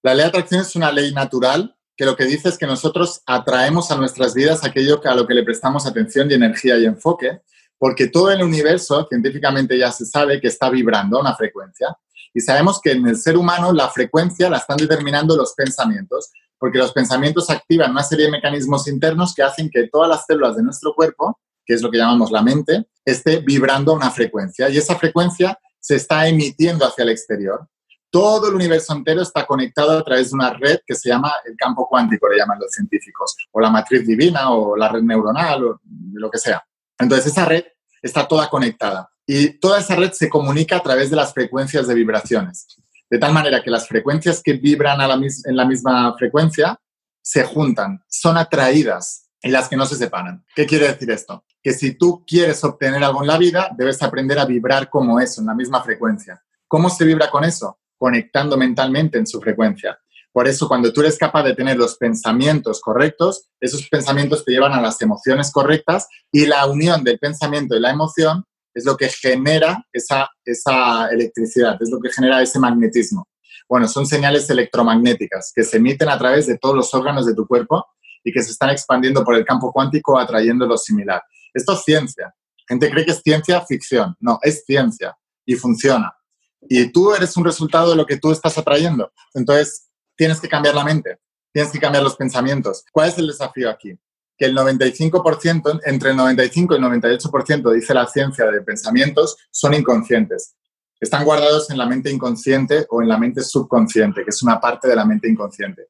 [0.03, 3.21] La ley de atracción es una ley natural que lo que dice es que nosotros
[3.25, 7.41] atraemos a nuestras vidas aquello a lo que le prestamos atención y energía y enfoque
[7.81, 11.97] porque todo el universo científicamente ya se sabe que está vibrando a una frecuencia.
[12.31, 16.29] Y sabemos que en el ser humano la frecuencia la están determinando los pensamientos,
[16.59, 20.57] porque los pensamientos activan una serie de mecanismos internos que hacen que todas las células
[20.57, 24.69] de nuestro cuerpo, que es lo que llamamos la mente, esté vibrando a una frecuencia.
[24.69, 27.67] Y esa frecuencia se está emitiendo hacia el exterior.
[28.11, 31.55] Todo el universo entero está conectado a través de una red que se llama el
[31.57, 35.81] campo cuántico, le llaman los científicos, o la matriz divina, o la red neuronal, o
[36.13, 36.63] lo que sea.
[37.01, 37.63] Entonces, esa red
[38.01, 41.93] está toda conectada y toda esa red se comunica a través de las frecuencias de
[41.93, 42.67] vibraciones.
[43.09, 46.79] De tal manera que las frecuencias que vibran en la misma frecuencia
[47.21, 50.43] se juntan, son atraídas y las que no se separan.
[50.55, 51.43] ¿Qué quiere decir esto?
[51.61, 55.41] Que si tú quieres obtener algo en la vida, debes aprender a vibrar como eso,
[55.41, 56.41] en la misma frecuencia.
[56.67, 57.79] ¿Cómo se vibra con eso?
[57.97, 59.99] Conectando mentalmente en su frecuencia.
[60.33, 64.73] Por eso, cuando tú eres capaz de tener los pensamientos correctos, esos pensamientos te llevan
[64.73, 69.09] a las emociones correctas y la unión del pensamiento y la emoción es lo que
[69.09, 73.27] genera esa, esa electricidad, es lo que genera ese magnetismo.
[73.67, 77.45] Bueno, son señales electromagnéticas que se emiten a través de todos los órganos de tu
[77.45, 77.85] cuerpo
[78.23, 81.21] y que se están expandiendo por el campo cuántico atrayendo lo similar.
[81.53, 82.33] Esto es ciencia.
[82.67, 84.15] Gente cree que es ciencia ficción.
[84.19, 86.13] No, es ciencia y funciona.
[86.61, 89.11] Y tú eres un resultado de lo que tú estás atrayendo.
[89.33, 91.19] Entonces, tienes que cambiar la mente,
[91.51, 92.83] tienes que cambiar los pensamientos.
[92.91, 93.97] ¿Cuál es el desafío aquí?
[94.37, 99.73] Que el 95%, entre el 95 y el 98%, dice la ciencia de pensamientos, son
[99.73, 100.55] inconscientes.
[100.99, 104.87] Están guardados en la mente inconsciente o en la mente subconsciente, que es una parte
[104.87, 105.87] de la mente inconsciente.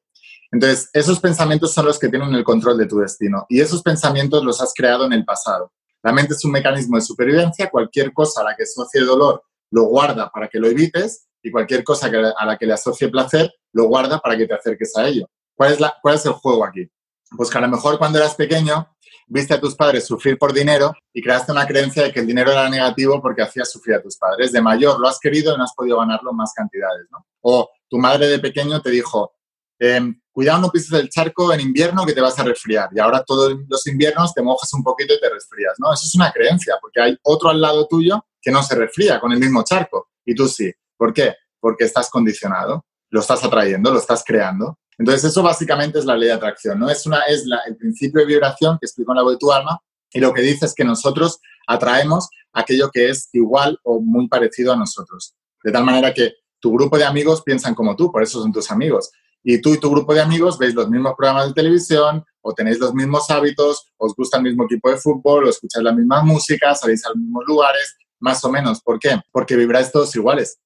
[0.50, 4.44] Entonces, esos pensamientos son los que tienen el control de tu destino y esos pensamientos
[4.44, 5.72] los has creado en el pasado.
[6.02, 9.42] La mente es un mecanismo de supervivencia, cualquier cosa a la que asocie dolor
[9.72, 12.08] lo guarda para que lo evites y cualquier cosa
[12.38, 15.28] a la que le asocie placer lo guarda para que te acerques a ello.
[15.54, 16.88] ¿Cuál es, la, ¿Cuál es el juego aquí?
[17.36, 18.94] Pues que a lo mejor cuando eras pequeño
[19.26, 22.52] viste a tus padres sufrir por dinero y creaste una creencia de que el dinero
[22.52, 24.52] era negativo porque hacías sufrir a tus padres.
[24.52, 27.06] De mayor lo has querido y no has podido ganarlo en más cantidades.
[27.10, 27.26] ¿no?
[27.40, 29.32] O tu madre de pequeño te dijo,
[29.78, 33.22] em, cuidado no pises el charco en invierno que te vas a resfriar y ahora
[33.22, 35.74] todos los inviernos te mojas un poquito y te resfrías.
[35.78, 35.92] ¿no?
[35.92, 39.32] Eso es una creencia porque hay otro al lado tuyo que no se resfría con
[39.32, 40.72] el mismo charco y tú sí.
[40.96, 41.34] ¿Por qué?
[41.60, 44.78] Porque estás condicionado lo estás atrayendo, lo estás creando.
[44.98, 46.88] Entonces, eso básicamente es la ley de atracción, ¿no?
[46.88, 49.78] Es, una, es el principio de vibración que explico en la voz de tu alma
[50.12, 54.72] y lo que dice es que nosotros atraemos aquello que es igual o muy parecido
[54.72, 55.34] a nosotros.
[55.62, 58.70] De tal manera que tu grupo de amigos piensan como tú, por eso son tus
[58.70, 59.10] amigos.
[59.44, 62.78] Y tú y tu grupo de amigos veis los mismos programas de televisión, o tenéis
[62.78, 66.74] los mismos hábitos, os gusta el mismo equipo de fútbol, o escucháis la misma música,
[66.74, 68.80] salís a los mismos lugares, más o menos.
[68.82, 69.20] ¿Por qué?
[69.30, 70.58] Porque vibráis todos iguales.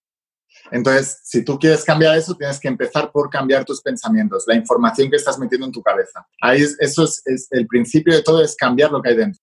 [0.71, 5.11] Entonces, si tú quieres cambiar eso, tienes que empezar por cambiar tus pensamientos, la información
[5.11, 6.27] que estás metiendo en tu cabeza.
[6.41, 9.41] Ahí eso es, el principio de todo, es cambiar lo que hay dentro.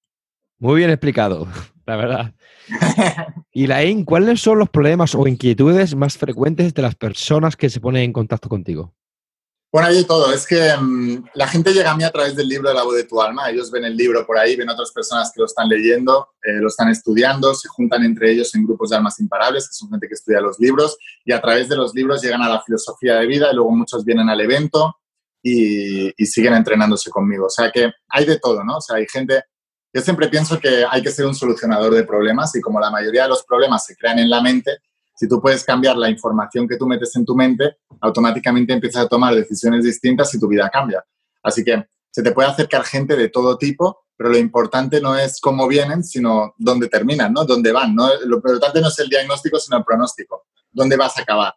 [0.59, 1.47] Muy bien explicado,
[1.86, 2.34] la verdad.
[3.51, 7.79] y Laín, ¿cuáles son los problemas o inquietudes más frecuentes de las personas que se
[7.79, 8.93] ponen en contacto contigo?
[9.74, 10.32] Bueno, hay de todo.
[10.32, 12.93] Es que mm, la gente llega a mí a través del libro de la voz
[12.93, 13.49] de tu alma.
[13.49, 16.67] Ellos ven el libro por ahí, ven otras personas que lo están leyendo, eh, lo
[16.67, 20.13] están estudiando, se juntan entre ellos en grupos de almas imparables, que son gente que
[20.13, 20.95] estudia los libros,
[21.26, 24.05] y a través de los libros llegan a la filosofía de vida y luego muchos
[24.05, 24.95] vienen al evento
[25.41, 27.47] y, y siguen entrenándose conmigo.
[27.47, 28.78] O sea que hay de todo, ¿no?
[28.78, 29.41] O sea, hay gente...
[29.91, 33.24] Yo siempre pienso que hay que ser un solucionador de problemas y como la mayoría
[33.24, 34.78] de los problemas se crean en la mente,
[35.24, 39.07] si tú puedes cambiar la información que tú metes en tu mente, automáticamente empiezas a
[39.07, 41.01] tomar decisiones distintas y tu vida cambia.
[41.41, 45.39] Así que Se te puede acercar gente de todo tipo, pero lo importante no es
[45.39, 47.45] cómo vienen, sino dónde terminan, ¿no?
[47.45, 48.07] Dónde van, ¿no?
[48.26, 50.45] Lo importante no es el diagnóstico, sino el pronóstico.
[50.69, 51.55] ¿Dónde vas a acabar?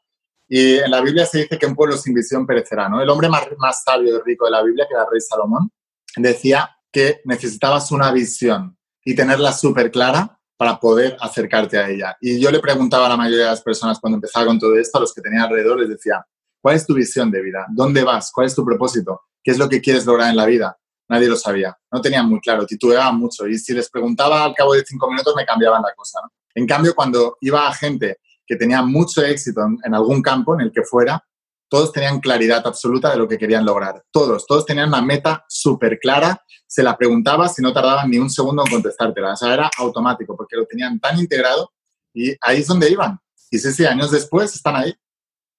[0.48, 3.02] Y en la Biblia se dice que un pueblo sin visión perecerá, ¿no?
[3.02, 5.70] El hombre más, más sabio y rico de la Biblia, que era el rey Salomón,
[6.16, 12.16] decía que necesitabas una visión y tenerla súper clara para poder acercarte a ella.
[12.20, 14.98] Y yo le preguntaba a la mayoría de las personas cuando empezaba con todo esto,
[14.98, 16.24] a los que tenía alrededor, les decía,
[16.60, 17.66] ¿cuál es tu visión de vida?
[17.70, 18.30] ¿Dónde vas?
[18.32, 19.22] ¿Cuál es tu propósito?
[19.42, 20.76] ¿Qué es lo que quieres lograr en la vida?
[21.08, 24.74] Nadie lo sabía, no tenían muy claro, titubeaban mucho y si les preguntaba al cabo
[24.74, 26.18] de cinco minutos me cambiaban la cosa.
[26.52, 30.72] En cambio, cuando iba a gente que tenía mucho éxito en, algún campo en el
[30.72, 31.22] que fuera,
[31.68, 34.02] todos tenían claridad absoluta de lo que querían lograr.
[34.10, 38.30] Todos, todos tenían una meta súper clara, se la preguntabas y no tardaban ni un
[38.30, 39.32] segundo en contestártela.
[39.32, 41.72] O sea, era automático porque lo tenían tan integrado
[42.14, 43.18] y ahí es donde iban.
[43.50, 44.94] Y sí, sí, años después están ahí.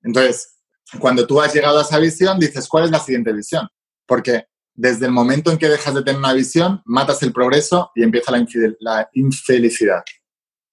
[0.01, 0.57] Entonces,
[0.99, 3.67] cuando tú has llegado a esa visión, dices, ¿cuál es la siguiente visión?
[4.05, 8.03] Porque desde el momento en que dejas de tener una visión, matas el progreso y
[8.03, 8.45] empieza la,
[8.79, 10.03] la infelicidad.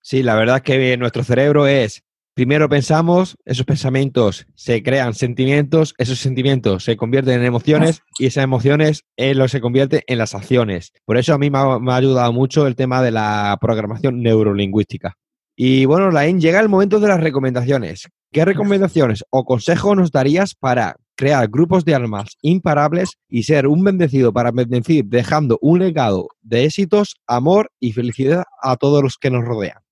[0.03, 2.05] Sí, la verdad es que nuestro cerebro es,
[2.35, 8.45] primero pensamos, esos pensamientos se crean sentimientos, esos sentimientos se convierten en emociones y esas
[8.45, 10.93] emociones eh, lo se convierten en las acciones.
[11.05, 15.15] Por eso a mí me ha, ayudado mucho el tema de la programación neurolingüística.
[15.57, 18.09] Y bueno, Lain, llega el momento de las recomendaciones.
[18.33, 23.85] ¿Qué recomendaciones o consejos nos darías para crear grupos de almas imparables y ser un
[23.85, 29.31] bendecido para bendecir, dejando un legado de éxitos, amor y felicidad a todos los que
[29.31, 29.84] nos rodean?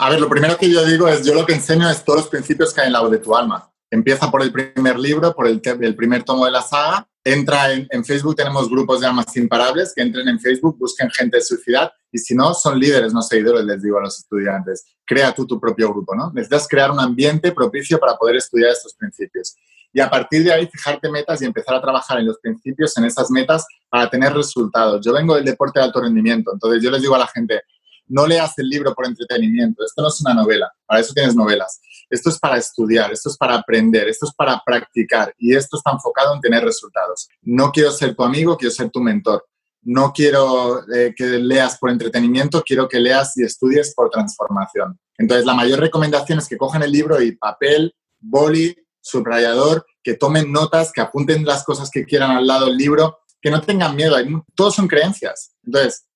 [0.00, 2.28] A ver, lo primero que yo digo es, yo lo que enseño es todos los
[2.28, 3.68] principios que hay en la voz de tu alma.
[3.90, 7.08] Empieza por el primer libro, por el, el primer tomo de la saga.
[7.24, 11.42] Entra en, Facebook, tenemos grupos de almas imparables, que entren en Facebook, busquen gente de
[11.42, 14.84] suicidad y si no, son líderes, no seguidores, les digo a los estudiantes.
[15.04, 16.30] Crea tú tu propio grupo, ¿no?
[16.32, 19.56] Necesitas crear un ambiente propicio para poder estudiar estos principios.
[19.92, 23.04] Y a partir de ahí, fijarte metas y empezar a trabajar en los principios, en
[23.04, 25.04] esas metas, para tener resultados.
[25.04, 27.62] Yo vengo del deporte de alto rendimiento, entonces yo les digo a la gente,
[28.08, 31.80] no leas el libro por entretenimiento, esto no es una novela, para eso tienes novelas.
[32.10, 35.90] Esto es para estudiar, esto es para aprender, esto es para practicar y esto está
[35.90, 37.28] enfocado en tener resultados.
[37.42, 39.44] No quiero ser tu amigo, quiero ser tu mentor.
[39.82, 44.98] No quiero eh, que leas por entretenimiento, quiero que leas y estudies por transformación.
[45.16, 50.50] Entonces, la mayor recomendación es que cojan el libro y papel, boli, subrayador, que tomen
[50.50, 54.16] notas, que apunten las cosas que quieran al lado del libro, que no tengan miedo.
[54.54, 55.54] Todos son creencias.
[55.64, 56.07] Entonces,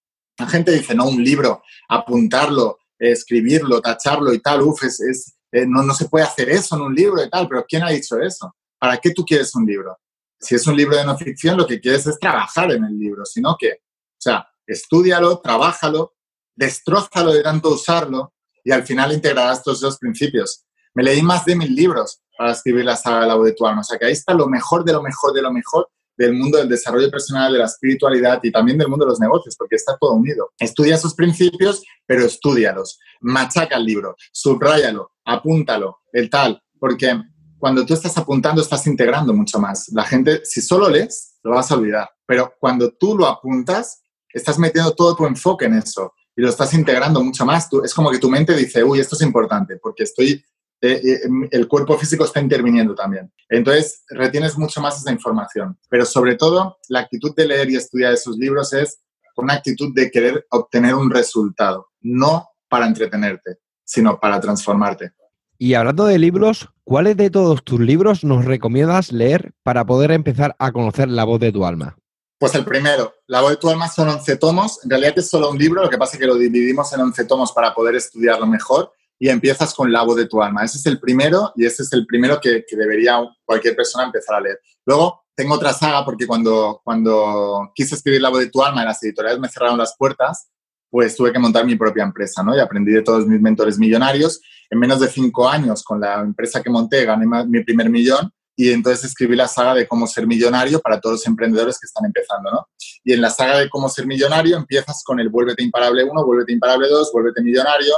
[0.42, 5.82] la gente dice, no, un libro, apuntarlo, escribirlo, tacharlo y tal, uf, es, eh, no,
[5.82, 8.54] no se puede hacer eso en un libro y tal, pero ¿quién ha dicho eso?
[8.78, 9.96] ¿Para qué tú quieres un libro?
[10.40, 13.24] Si es un libro de no ficción, lo que quieres es trabajar en el libro,
[13.24, 16.14] sino que, o sea, estudialo, trabájalo,
[16.56, 18.34] destrozalo de tanto usarlo
[18.64, 20.64] y al final integrarás todos esos principios.
[20.94, 23.96] Me leí más de mil libros para escribir la saga de la alma, o sea
[23.96, 25.88] que ahí está lo mejor de lo mejor de lo mejor
[26.22, 29.56] del mundo del desarrollo personal, de la espiritualidad y también del mundo de los negocios,
[29.58, 30.50] porque está todo unido.
[30.56, 33.00] Estudia esos principios, pero estudialos.
[33.20, 37.20] Machaca el libro, subráyalo, apúntalo, el tal, porque
[37.58, 39.88] cuando tú estás apuntando estás integrando mucho más.
[39.92, 44.02] La gente, si solo lees, lo vas a olvidar, pero cuando tú lo apuntas,
[44.32, 47.68] estás metiendo todo tu enfoque en eso y lo estás integrando mucho más.
[47.68, 50.40] Tú, es como que tu mente dice, uy, esto es importante, porque estoy
[50.82, 51.20] eh, eh,
[51.52, 53.32] el cuerpo físico está interviniendo también.
[53.48, 55.78] Entonces, retienes mucho más esa información.
[55.88, 59.00] Pero sobre todo, la actitud de leer y estudiar esos libros es
[59.36, 65.12] una actitud de querer obtener un resultado, no para entretenerte, sino para transformarte.
[65.56, 70.56] Y hablando de libros, ¿cuáles de todos tus libros nos recomiendas leer para poder empezar
[70.58, 71.96] a conocer la voz de tu alma?
[72.38, 74.80] Pues el primero, La voz de tu alma son 11 tomos.
[74.82, 77.24] En realidad es solo un libro, lo que pasa es que lo dividimos en 11
[77.26, 78.92] tomos para poder estudiarlo mejor
[79.22, 80.64] y empiezas con la voz de tu alma.
[80.64, 84.40] Ese es el primero y ese es el primero que, debería cualquier persona empezar a
[84.40, 84.58] leer.
[84.84, 88.84] Luego tengo otra saga porque cuando, cuando quise escribir la voz de tu alma y
[88.84, 90.48] las editoriales me cerraron las puertas,
[90.90, 92.56] pues tuve que montar mi propia empresa, ¿no?
[92.56, 94.40] Y aprendí de todos mis mentores millonarios.
[94.68, 98.72] En menos de cinco años, con la empresa que monté, gané mi primer millón y
[98.72, 102.50] entonces escribí la saga de cómo ser millonario para todos los emprendedores que están empezando,
[102.50, 102.66] ¿no?
[103.04, 106.52] Y en la saga de cómo ser millonario empiezas con el vuélvete imparable 1, vuélvete
[106.52, 107.94] imparable 2, vuélvete millonario,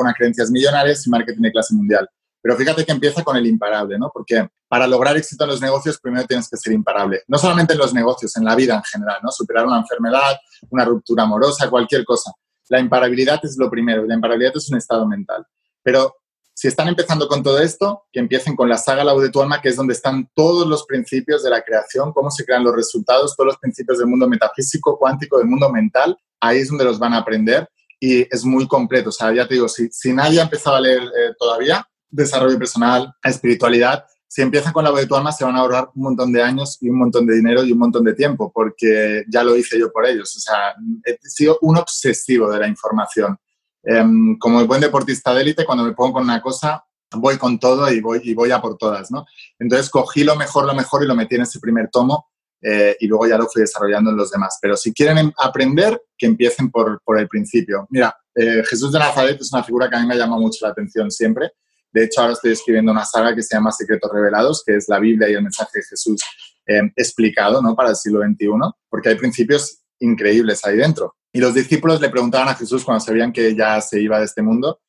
[0.00, 2.08] una creencias millonarias y marketing de clase mundial.
[2.42, 4.10] Pero fíjate que empieza con el imparable, ¿no?
[4.12, 7.22] Porque para lograr éxito en los negocios, primero tienes que ser imparable.
[7.28, 9.30] No solamente en los negocios, en la vida en general, ¿no?
[9.30, 10.36] Superar una enfermedad,
[10.70, 12.32] una ruptura amorosa, cualquier cosa.
[12.68, 14.04] La imparabilidad es lo primero.
[14.04, 15.46] La imparabilidad es un estado mental.
[15.84, 16.16] Pero
[16.54, 19.60] si están empezando con todo esto, que empiecen con la saga La de tu alma,
[19.60, 23.36] que es donde están todos los principios de la creación, cómo se crean los resultados,
[23.36, 26.16] todos los principios del mundo metafísico, cuántico, del mundo mental.
[26.40, 27.68] Ahí es donde los van a aprender
[28.02, 29.10] y es muy completo.
[29.10, 32.58] O sea, ya te digo, si, si nadie ha empezado a leer eh, todavía desarrollo
[32.58, 36.02] personal, espiritualidad, si empiezan con la voz de tu alma, se van a ahorrar un
[36.02, 39.44] montón de años y un montón de dinero y un montón de tiempo, porque ya
[39.44, 40.34] lo hice yo por ellos.
[40.36, 40.74] O sea,
[41.04, 43.38] he sido un obsesivo de la información.
[43.84, 46.84] Em, como el buen deportista de élite, cuando me pongo con una cosa,
[47.14, 49.26] voy con todo y voy, y voy a por todas, ¿no?
[49.60, 52.32] Entonces cogí lo mejor, lo mejor y lo metí en ese primer tomo
[52.62, 54.58] eh, y luego ya lo fui desarrollando en los demás.
[54.60, 57.86] Pero si quieren em, aprender, que empiecen por, por el principio.
[57.90, 60.70] Mira, eh, Jesús de Nazaret es una figura que a mí me llama mucho la
[60.70, 61.50] atención siempre
[61.92, 64.98] de hecho, ahora estoy escribiendo una saga que se llama Secretos Revelados, que es la
[64.98, 66.22] Biblia y el mensaje de Jesús
[66.66, 67.76] eh, explicado ¿no?
[67.76, 68.48] para el siglo XXI,
[68.88, 71.14] porque hay principios increíbles ahí dentro.
[71.32, 74.42] Y los discípulos le preguntaban a Jesús cuando sabían que ya se iba de este
[74.42, 74.80] mundo,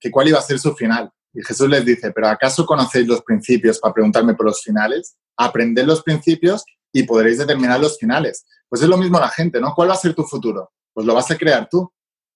[0.00, 1.10] que cuál iba a ser su final.
[1.34, 5.16] Y Jesús les dice, pero ¿acaso conocéis los principios para preguntarme por los finales?
[5.36, 6.64] Aprended los principios
[6.98, 8.44] y podréis determinar los finales.
[8.68, 9.74] Pues es lo mismo la gente, ¿no?
[9.74, 10.72] ¿Cuál va a ser tu futuro?
[10.92, 11.92] Pues lo vas a crear tú.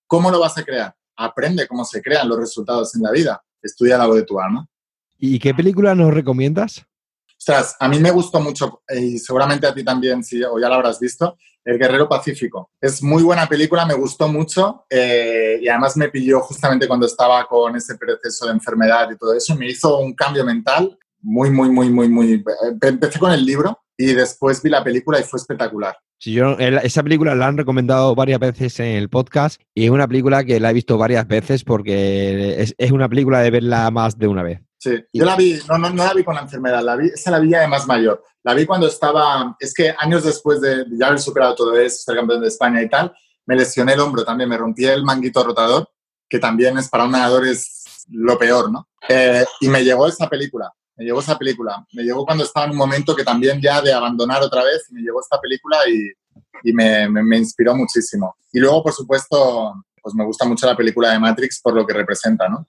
[0.07, 0.95] ¿Cómo lo vas a crear?
[1.17, 4.67] Aprende cómo se crean los resultados en la vida estudia la voz de tu alma.
[5.19, 6.85] ¿Y qué película nos recomiendas?
[7.39, 10.77] Ostras, a mí me gustó mucho, y seguramente a ti también, si, o ya la
[10.77, 12.71] habrás visto, El Guerrero Pacífico.
[12.81, 17.47] Es muy buena película, me gustó mucho eh, y además me pilló justamente cuando estaba
[17.47, 19.55] con ese proceso de enfermedad y todo eso.
[19.57, 22.45] Me hizo un cambio mental muy, muy, muy, muy, muy...
[22.83, 25.95] Empecé con el libro y después vi la película y fue espectacular.
[26.19, 30.09] Sí, yo, esa película la han recomendado varias veces en el podcast y es una
[30.09, 34.27] película que la he visto varias veces porque es, una película de verla más de
[34.27, 34.61] una vez.
[34.79, 37.31] Sí, yo la vi, no, no, no la vi con la enfermedad, la vi, esa
[37.31, 38.25] la vi de más mayor.
[38.43, 42.17] La vi cuando estaba, es que años después de ya haber superado todo eso, ser
[42.17, 43.13] campeón de España y tal,
[43.45, 45.91] me lesioné el hombro también, me rompí el manguito rotador,
[46.27, 48.89] que también es para un nadador es lo peor, ¿no?
[49.07, 51.83] Eh, y me llegó esa película me llegó esa película.
[51.95, 55.01] Me llegó cuando estaba en un momento que también ya de abandonar otra vez, me
[55.01, 58.37] llegó esta película y, me, inspiró muchísimo.
[58.53, 61.95] Y luego, por supuesto, pues me gusta mucho la película de Matrix por lo que
[61.95, 62.69] representa, ¿no?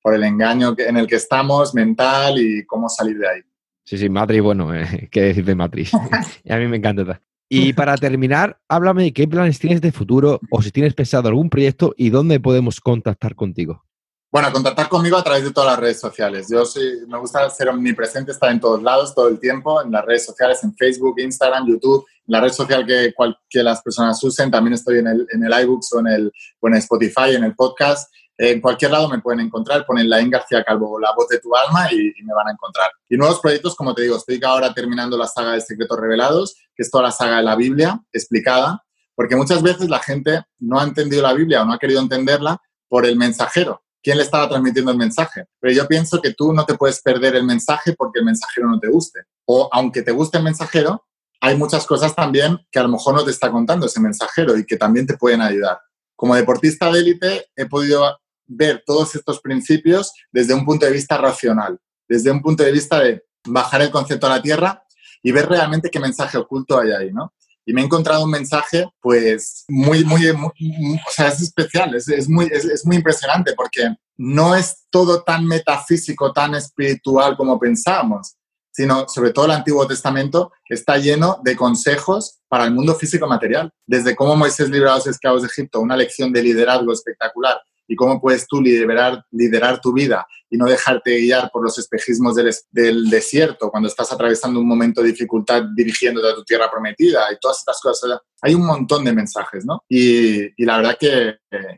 [0.00, 3.40] Por el engaño en el que estamos, mental y cómo salir de ahí.
[3.84, 5.92] Sí, sí, Matrix, bueno, eh, qué decir de Matrix.
[6.48, 7.20] a mí me encanta.
[7.48, 11.50] Y para terminar, háblame de qué planes tienes de futuro o si tienes pensado algún
[11.50, 13.84] proyecto y dónde podemos contactar contigo.
[14.32, 16.46] Bueno, contactar conmigo a través de todas las redes sociales.
[16.50, 20.06] Yo soy, me gusta ser omnipresente, estar en todos lados, todo el tiempo, en las
[20.06, 23.12] redes sociales, en Facebook, Instagram, YouTube, en la red social que,
[23.50, 24.50] que las personas usen.
[24.50, 27.54] También estoy en el, en el iBooks o en, el, o en Spotify, en el
[27.54, 28.10] podcast.
[28.38, 31.92] En cualquier lado me pueden encontrar, ponen Laín García Calvo, la voz de tu alma
[31.92, 32.90] y, y, me van a encontrar.
[33.10, 36.84] Y nuevos proyectos, como te digo, estoy ahora terminando la saga de Secretos Revelados, que
[36.84, 38.82] es toda la saga de la Biblia explicada,
[39.14, 42.62] porque muchas veces la gente no ha entendido la Biblia o no ha querido entenderla
[42.88, 45.46] por el mensajero quién le estaba transmitiendo el mensaje.
[45.60, 48.78] Pero yo pienso que tú no te puedes perder el mensaje porque el mensajero no
[48.78, 49.20] te guste.
[49.44, 51.06] O aunque te guste el mensajero,
[51.40, 54.64] hay muchas cosas también que a lo mejor no te está contando ese mensajero y
[54.64, 55.78] que también te pueden ayudar.
[56.14, 61.16] Como deportista de élite he podido ver todos estos principios desde un punto de vista
[61.18, 61.78] racional,
[62.08, 64.84] desde un punto de vista de bajar el concepto a la tierra
[65.22, 67.32] y ver realmente qué mensaje oculto hay ahí, ¿no?
[67.64, 72.28] Y me he encontrado un mensaje, pues, muy, muy, o sea, es especial, es, es
[72.28, 78.36] muy, es, es, muy impresionante porque no es todo tan metafísico, tan espiritual como pensábamos,
[78.72, 83.72] sino sobre todo el Antiguo Testamento está lleno de consejos para el mundo físico material,
[83.86, 87.96] desde cómo Moisés libró a los esclavos de Egipto, una lección de liderazgo espectacular, y
[87.96, 92.54] cómo puedes tú liderar, liderar tu vida y no dejarte guiar por los espejismos del,
[92.70, 97.38] del, desierto cuando estás atravesando un momento de dificultad dirigiéndote a tu tierra prometida y
[97.40, 98.20] todas estas cosas.
[98.40, 99.82] Hay un montón de mensajes, ¿no?
[99.88, 101.36] Y, y la verdad que,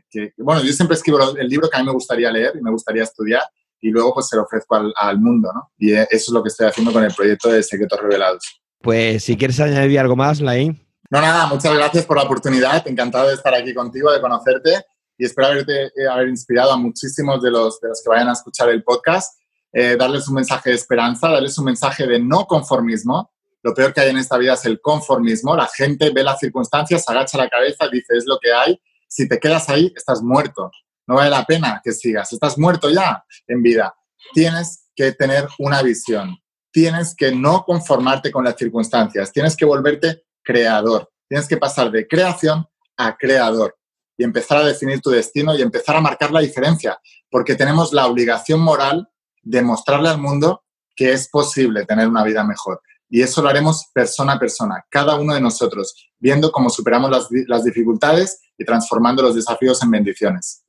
[0.09, 2.71] que, bueno, yo siempre escribo el libro que a mí me gustaría leer y me
[2.71, 3.43] gustaría estudiar
[3.81, 5.71] y luego pues se lo ofrezco al, al mundo, ¿no?
[5.77, 8.61] Y eso es lo que estoy haciendo con el proyecto de Secretos Revelados.
[8.81, 10.81] Pues si quieres añadir algo más, Laín.
[11.09, 12.87] No, nada, muchas gracias por la oportunidad.
[12.87, 14.85] Encantado de estar aquí contigo, de conocerte
[15.17, 18.33] y espero haberte, eh, haber inspirado a muchísimos de los, de los que vayan a
[18.33, 19.39] escuchar el podcast,
[19.71, 23.31] eh, darles un mensaje de esperanza, darles un mensaje de no conformismo.
[23.61, 25.55] Lo peor que hay en esta vida es el conformismo.
[25.55, 28.79] La gente ve las circunstancias, agacha la cabeza, dice es lo que hay.
[29.07, 30.71] Si te quedas ahí, estás muerto.
[31.07, 32.31] No vale la pena que sigas.
[32.31, 33.93] Estás muerto ya en vida.
[34.33, 36.37] Tienes que tener una visión.
[36.71, 39.31] Tienes que no conformarte con las circunstancias.
[39.31, 41.09] Tienes que volverte creador.
[41.27, 42.65] Tienes que pasar de creación
[42.97, 43.75] a creador
[44.17, 46.99] y empezar a definir tu destino y empezar a marcar la diferencia,
[47.29, 49.09] porque tenemos la obligación moral
[49.41, 50.63] de mostrarle al mundo
[50.95, 52.81] que es posible tener una vida mejor.
[53.09, 57.27] Y eso lo haremos persona a persona, cada uno de nosotros, viendo cómo superamos las,
[57.47, 60.63] las dificultades y transformando los desafíos en bendiciones.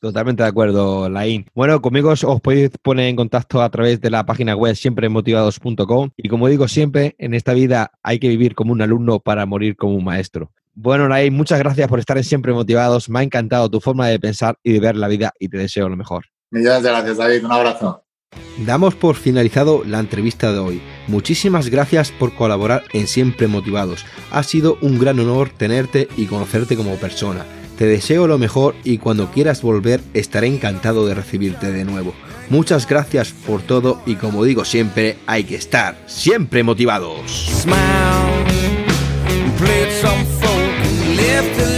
[0.00, 1.46] Totalmente de acuerdo, Laín.
[1.54, 6.10] Bueno, conmigo os, os, podéis poner en contacto a través de la página web siempremotivados.com
[6.16, 9.76] y como digo siempre, en esta vida hay que vivir como un alumno para morir
[9.76, 10.52] como un maestro.
[10.78, 13.08] Bueno, Nay, muchas gracias por estar Siempre Motivados.
[13.08, 15.88] Me ha encantado tu forma de pensar y de ver la vida y te deseo
[15.88, 16.26] lo mejor.
[16.50, 17.46] Millones de gracias, David.
[17.46, 18.04] Un abrazo.
[18.58, 20.82] Damos por finalizado la entrevista de hoy.
[21.08, 24.04] Muchísimas gracias por colaborar en Siempre Motivados.
[24.30, 27.46] Ha sido un gran honor tenerte y conocerte como persona.
[27.78, 32.12] Te deseo lo mejor y cuando quieras volver estaré encantado de recibirte de nuevo.
[32.50, 37.66] Muchas gracias por todo y como digo siempre, hay que estar siempre motivados.
[41.36, 41.75] left